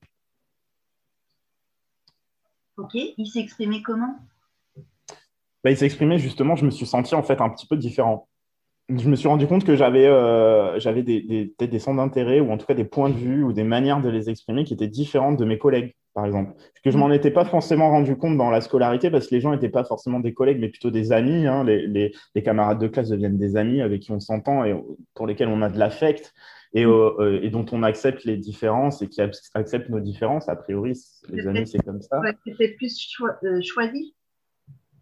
[2.79, 4.17] Ok, il s'est exprimé comment?
[5.63, 8.29] Bah, Il s'est exprimé justement, je me suis senti en fait un petit peu différent.
[8.89, 12.57] Je me suis rendu compte que j'avais euh, des, peut-être des centres d'intérêt ou en
[12.57, 15.37] tout cas des points de vue ou des manières de les exprimer qui étaient différentes
[15.37, 16.53] de mes collègues par exemple.
[16.83, 19.53] Que je m'en étais pas forcément rendu compte dans la scolarité parce que les gens
[19.53, 21.47] n'étaient pas forcément des collègues, mais plutôt des amis.
[21.47, 21.65] Hein.
[21.65, 22.13] Les,
[22.43, 24.75] camarades de classe deviennent des amis avec qui on s'entend et
[25.15, 26.33] pour lesquels on a de l'affect
[26.73, 30.49] et, euh, euh, et, dont on accepte les différences et qui acceptent nos différences.
[30.49, 30.99] A priori,
[31.31, 32.21] les amis, c'est comme ça.
[32.59, 34.15] C'est plus euh, choisi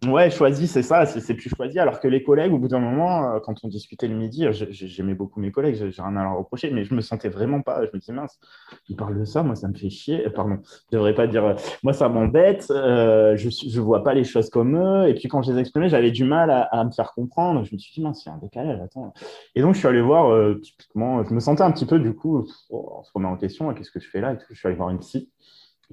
[0.09, 1.79] Ouais, choisi, c'est ça, c'est plus choisi.
[1.79, 5.15] Alors que les collègues, au bout d'un moment, euh, quand on discutait le midi, j'aimais
[5.15, 7.85] beaucoup mes collègues, j'ai rien à leur reprocher, mais je me sentais vraiment pas.
[7.85, 8.41] Je me disais, mince,
[8.89, 10.29] ils parlent de ça, moi, ça me fait chier.
[10.31, 10.59] Pardon,
[10.91, 14.77] je devrais pas dire, moi, ça m'embête, euh, je, je vois pas les choses comme
[14.77, 15.09] eux.
[15.09, 17.63] Et puis, quand je les exprimais, j'avais du mal à, me faire comprendre.
[17.63, 19.15] Je me suis dit, mince, il y a un décalage, attends.
[19.55, 22.13] Et donc, je suis allé voir, euh, typiquement, je me sentais un petit peu, du
[22.13, 24.47] coup, on se remet en question, qu'est-ce que je fais là et tout.
[24.51, 25.31] Je suis allé voir une psy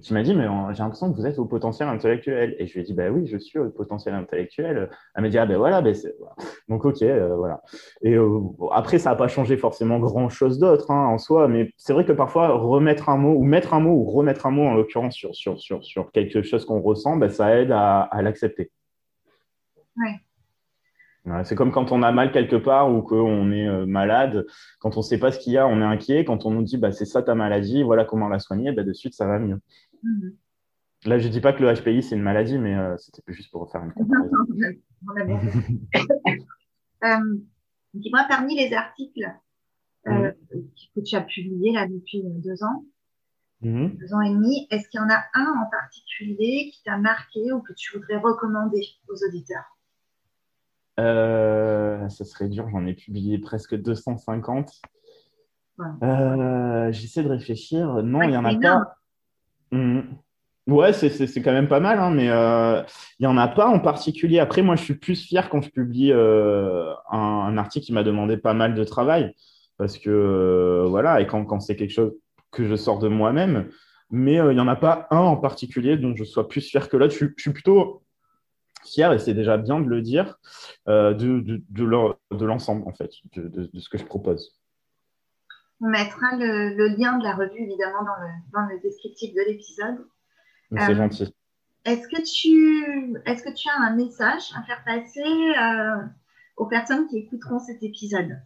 [0.02, 2.56] qui m'a dit, mais j'ai l'impression que vous êtes au potentiel intellectuel.
[2.60, 4.90] Et je lui ai dit, bah oui, je suis au potentiel intellectuel.
[5.16, 5.96] Elle m'a dit, ah ben voilà, ben
[6.68, 7.62] donc ok, euh, voilà.
[8.02, 8.40] Et euh,
[8.72, 12.12] après, ça n'a pas changé forcément grand-chose d'autre hein, en soi, mais c'est vrai que
[12.14, 15.36] parfois, remettre un mot, ou mettre un mot, ou remettre un mot, en l'occurrence, sur,
[15.36, 18.72] sur, sur, sur quelque chose qu'on ressent, ben, ça aide à, à l'accepter.
[19.98, 20.20] Ouais
[21.44, 24.46] c'est comme quand on a mal quelque part ou qu'on est euh, malade,
[24.80, 26.26] quand on ne sait pas ce qu'il y a, on est inquiet.
[26.26, 28.94] Quand on nous dit bah, c'est ça ta maladie, voilà comment la soigner, bah, de
[28.94, 29.60] suite ça va mieux.
[31.06, 33.52] Là, je ne dis pas que le HPI c'est une maladie, mais euh, c'était juste
[33.52, 34.36] pour faire une comparaison.
[37.02, 37.38] Euh,
[37.94, 39.26] dis-moi, parmi les articles
[40.06, 40.34] mhm.
[40.94, 42.84] que tu as publiés là depuis deux ans,
[43.62, 43.96] mhm.
[43.96, 47.54] deux ans et demi, est-ce qu'il y en a un en particulier qui t'a marqué
[47.54, 49.78] ou que tu voudrais recommander aux auditeurs?
[51.00, 54.82] Euh, ça serait dur, j'en ai publié presque 250.
[56.04, 58.04] Euh, j'essaie de réfléchir.
[58.04, 58.99] Non, il n'y en a pas.
[59.72, 60.02] Mmh.
[60.68, 62.84] Ouais, c'est quand même pas mal, hein, mais euh,
[63.20, 64.40] il n'y en a pas en particulier.
[64.40, 68.54] Après, moi, je suis plus fier quand je publie un, article qui m'a demandé pas
[68.54, 69.34] mal de travail.
[69.78, 72.14] Parce que, voilà, et quand, quand c'est quelque chose
[72.52, 73.70] que je sors de moi-même,
[74.12, 76.98] mais il n'y en a pas un en particulier dont je sois plus fier que
[76.98, 77.14] l'autre.
[77.14, 78.04] Je, suis plutôt
[78.86, 80.36] fier, et c'est déjà bien de le dire,
[80.88, 84.59] de, de, de l'ensemble, en fait, de, ce que je propose.
[85.82, 89.42] On mettra le, le, lien de la revue, évidemment, dans le, dans le descriptif de
[89.48, 90.06] l'épisode.
[90.78, 91.34] C'est gentil.
[91.86, 96.06] Est-ce que, tu, est que tu as un message à faire passer euh,
[96.58, 98.38] aux personnes qui écouteront cet épisode?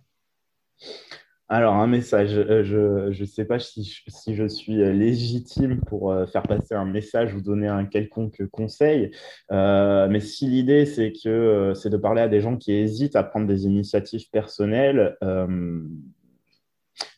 [1.50, 6.26] Alors, un message, euh, je ne sais pas si, si, je suis légitime pour euh,
[6.26, 9.12] faire passer un message ou donner un quelconque conseil,
[9.52, 13.48] mais si l'idée c'est que c'est de parler à des gens qui hésitent à prendre
[13.48, 15.18] des initiatives personnelles,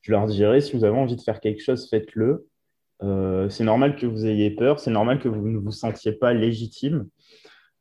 [0.06, 2.48] je leur dirais si vous avez envie de faire quelque chose, faites-le.
[3.02, 6.32] Euh, c'est normal que vous ayez peur, c'est normal que vous ne vous sentiez pas
[6.32, 7.08] légitime.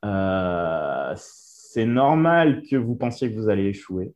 [0.06, 4.14] Euh, c'est normal que vous pensiez que vous allez échouer.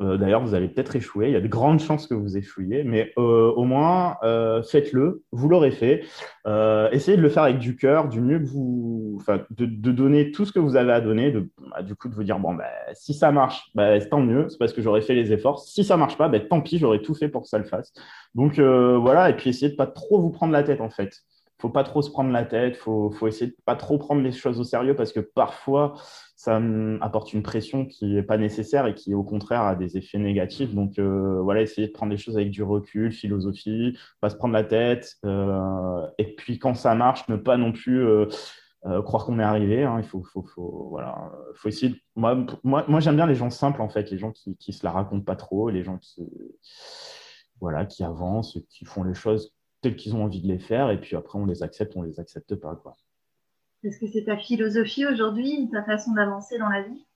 [0.00, 1.28] Euh, d'ailleurs, vous allez peut-être échouer.
[1.28, 5.22] Il y a de grandes chances que vous échouiez, mais euh, au moins, euh, faites-le.
[5.30, 6.04] Vous l'aurez fait.
[6.92, 9.18] essayez de le faire avec du cœur, du mieux que vous.
[9.20, 11.30] Enfin, de, donner tout ce que vous avez à donner.
[11.30, 14.48] De, bah, du coup, de vous dire bon, bah, si ça marche, bah, tant mieux.
[14.48, 15.60] C'est parce que j'aurais fait les efforts.
[15.60, 17.92] Si ça marche pas, bah, tant pis, j'aurais tout fait pour que ça le fasse.
[18.34, 19.30] Donc voilà.
[19.30, 21.12] Et puis, essayez de pas trop vous prendre la tête en fait
[21.60, 24.32] faut pas trop se prendre la tête, faut, faut essayer de pas trop prendre les
[24.32, 25.94] choses au sérieux parce que parfois
[26.36, 26.58] ça
[27.02, 30.74] apporte une pression qui n'est pas nécessaire et qui au contraire a des effets négatifs.
[30.74, 34.54] Donc euh, voilà, essayer de prendre les choses avec du recul, philosophie, pas se prendre
[34.54, 35.16] la tête.
[35.26, 38.26] Euh, et puis quand ça marche, ne pas non plus euh,
[39.02, 39.84] croire qu'on est arrivé.
[39.84, 39.98] Hein.
[39.98, 40.24] Il faut,
[40.90, 41.94] voilà, faut essayer.
[42.16, 44.84] Moi, moi, moi j'aime bien les gens simples en fait, les gens qui, qui se
[44.84, 46.26] la racontent pas trop, les gens qui
[47.60, 51.00] voilà, qui avancent, qui font les choses tels qu'ils ont envie de les faire, et
[51.00, 52.76] puis après on les accepte, on les accepte pas.
[52.76, 52.96] Quoi.
[53.82, 57.06] Est-ce que c'est ta philosophie aujourd'hui, ta façon d'avancer dans la vie?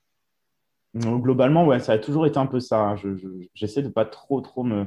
[0.96, 2.80] Globalement, ouais, ça a toujours été un peu ça.
[2.80, 2.96] Hein.
[3.52, 4.86] J'essaie de pas trop, trop me,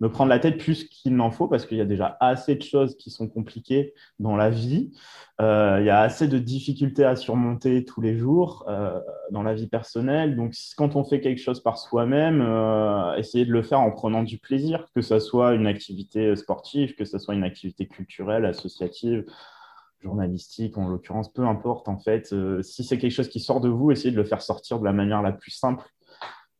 [0.00, 2.62] me prendre la tête plus qu'il n'en faut parce qu'il y a déjà assez de
[2.62, 4.92] choses qui sont compliquées dans la vie.
[5.40, 9.54] Euh, il y a assez de difficultés à surmonter tous les jours euh, dans la
[9.54, 10.36] vie personnelle.
[10.36, 14.22] Donc, quand on fait quelque chose par soi-même, euh, essayer de le faire en prenant
[14.22, 19.24] du plaisir, que ce soit une activité sportive, que ce soit une activité culturelle, associative
[20.00, 22.32] journalistique, en l'occurrence, peu importe en fait.
[22.62, 24.92] si c'est quelque chose qui sort de vous, essayez de le faire sortir de la
[24.92, 25.84] manière la plus simple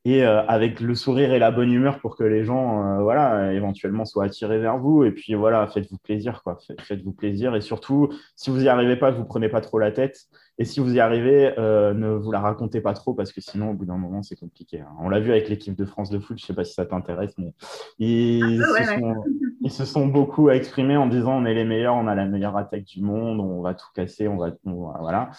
[0.09, 3.53] et euh, avec le sourire et la bonne humeur pour que les gens, euh, voilà,
[3.53, 5.05] éventuellement soient attirés vers vous.
[5.05, 6.57] Et puis voilà, faites-vous plaisir, quoi.
[6.81, 7.55] Faites-vous plaisir.
[7.55, 10.29] Et surtout, si vous n'y arrivez pas, vous prenez pas trop la tête.
[10.57, 13.73] Et si vous y arrivez, euh, ne vous la racontez pas trop parce que sinon,
[13.73, 14.81] au bout d'un moment, c'est compliqué.
[14.81, 14.97] Hein.
[14.99, 16.39] On l'a vu avec l'équipe de France de foot.
[16.41, 17.53] Je sais pas si ça t'intéresse, mais
[17.99, 19.15] ils, se sont,
[19.61, 22.57] ils, se sont, beaucoup exprimés en disant on est les meilleurs, on a la meilleure
[22.57, 25.31] attaque du monde, on va tout casser, on va, voilà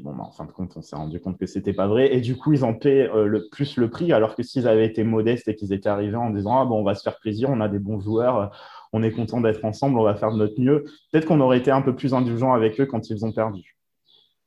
[0.00, 2.14] bon, bah, en fin de compte, on s'est rendu compte que c'était pas vrai.
[2.14, 4.86] Et du coup, ils en paient euh, le plus le prix, alors que s'ils avaient
[4.86, 7.50] été modestes et qu'ils étaient arrivés en disant ah bon, on va se faire plaisir,
[7.50, 8.56] on a des bons joueurs,
[8.92, 10.84] on est content d'être ensemble, on va faire de notre mieux.
[11.10, 13.76] Peut-être qu'on aurait été un peu plus indulgent avec eux quand ils ont perdu.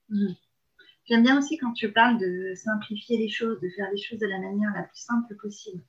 [0.09, 0.27] Mmh.
[1.05, 4.27] J'aime bien aussi quand tu parles de simplifier les choses, de faire les choses de
[4.27, 5.81] la manière la plus simple possible.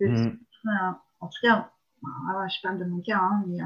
[0.00, 0.30] Mmh.
[1.20, 1.70] En tout cas,
[2.02, 3.58] je parle de mon cas, hein, mais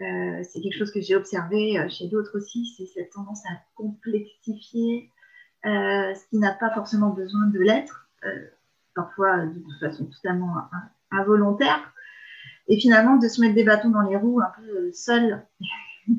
[0.00, 3.52] euh, c'est quelque chose que j'ai observé euh, chez d'autres aussi, c'est cette tendance à
[3.76, 5.08] complexifier
[5.66, 8.08] euh, ce qui n'a pas forcément besoin de l'être,
[8.94, 10.56] parfois de façon totalement
[11.10, 11.92] involontaire,
[12.68, 15.46] et finalement de se mettre des bâtons dans les roues un peu seul.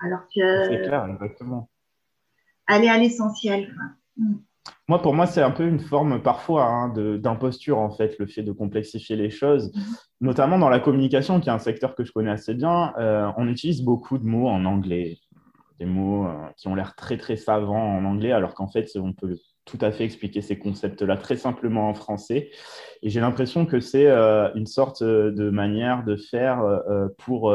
[0.00, 0.64] Alors que.
[0.64, 1.70] C'est clair, exactement.
[2.66, 3.74] Aller à l'essentiel.
[4.88, 8.42] Moi, pour moi, c'est un peu une forme parfois hein, d'imposture, en fait, le fait
[8.42, 9.82] de complexifier les choses, mhm.
[10.20, 12.94] notamment dans la communication, qui est un secteur que je connais assez bien.
[12.98, 15.18] Euh, on utilise beaucoup de mots en anglais,
[15.78, 19.12] des mots euh, qui ont l'air très, très savants en anglais, alors qu'en fait, on
[19.12, 19.36] peut
[19.66, 22.50] tout à fait expliquer ces concepts-là très simplement en français.
[23.02, 26.62] Et j'ai l'impression que c'est euh, une sorte de manière de faire
[27.18, 27.52] pour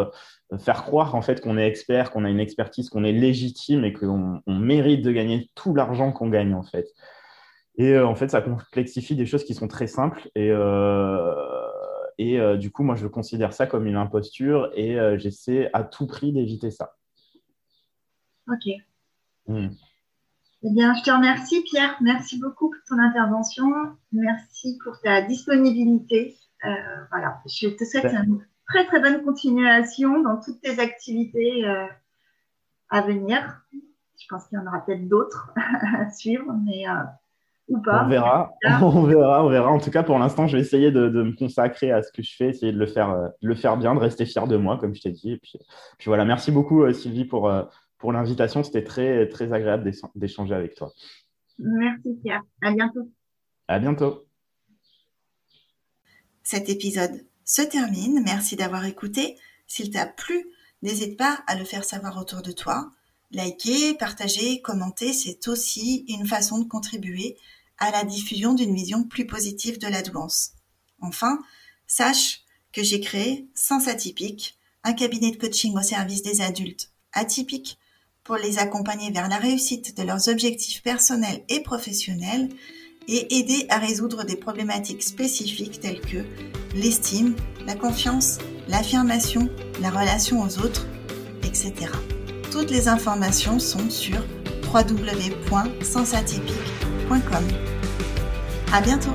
[0.59, 3.93] faire croire en fait qu'on est expert, qu'on a une expertise, qu'on est légitime et
[3.93, 6.87] qu'on mérite de gagner tout l'argent qu'on gagne en fait.
[7.75, 10.29] Et euh, en fait, ça complexifie des choses qui sont très simples.
[10.35, 11.33] Et, euh,
[12.17, 16.07] et euh, du coup, moi, je considère ça comme une imposture et j'essaie à tout
[16.07, 16.95] prix d'éviter ça.
[18.47, 18.73] Ok.
[19.47, 19.69] Hmm.
[20.63, 21.95] Eh bien, je te remercie, Pierre.
[22.01, 23.67] Merci beaucoup pour ton intervention.
[24.11, 26.37] Merci pour ta disponibilité.
[27.09, 31.65] voilà, je te souhaite une très, très bonne continuation dans toutes tes activités
[32.89, 33.63] à venir.
[33.73, 35.51] Je pense qu'il y en aura peut-être d'autres
[35.97, 36.85] à suivre, mais
[37.73, 38.51] on verra,
[38.81, 39.71] on verra, on verra.
[39.71, 42.35] En tout cas, pour l'instant, je vais essayer de, me consacrer à ce que je
[42.35, 44.95] fais, essayer de le faire, euh, le faire bien, de rester fier de moi, comme
[44.95, 45.33] je t'ai dit.
[45.33, 45.53] Et puis,
[45.97, 47.63] puis, voilà, merci beaucoup euh, Sylvie pour, euh,
[48.01, 48.63] pour l'invitation.
[48.63, 50.91] C'était très, très agréable d'échanger avec toi.
[51.57, 52.41] Merci Pierre.
[52.61, 53.09] À bientôt.
[53.67, 54.25] À bientôt.
[56.43, 58.21] Cet épisode se termine.
[58.25, 59.37] Merci d'avoir écouté.
[59.67, 62.91] S'il t'a plu, N'hésite pas à le faire savoir autour de toi.
[63.31, 67.37] Liker, partager, commenter, c'est aussi une façon de contribuer
[67.77, 70.53] à la diffusion d'une vision plus positive de la douance.
[70.99, 71.39] Enfin,
[71.87, 72.41] sache
[72.73, 77.77] que j'ai créé Sens Atypique, un cabinet de coaching au service des adultes atypiques
[78.31, 82.47] pour les accompagner vers la réussite de leurs objectifs personnels et professionnels
[83.09, 86.23] et aider à résoudre des problématiques spécifiques telles que
[86.73, 87.35] l'estime,
[87.67, 88.37] la confiance,
[88.69, 89.49] l'affirmation,
[89.81, 90.87] la relation aux autres,
[91.43, 91.73] etc.
[92.53, 94.25] Toutes les informations sont sur
[94.73, 97.47] www.sensatypique.com.
[98.71, 99.11] À bientôt!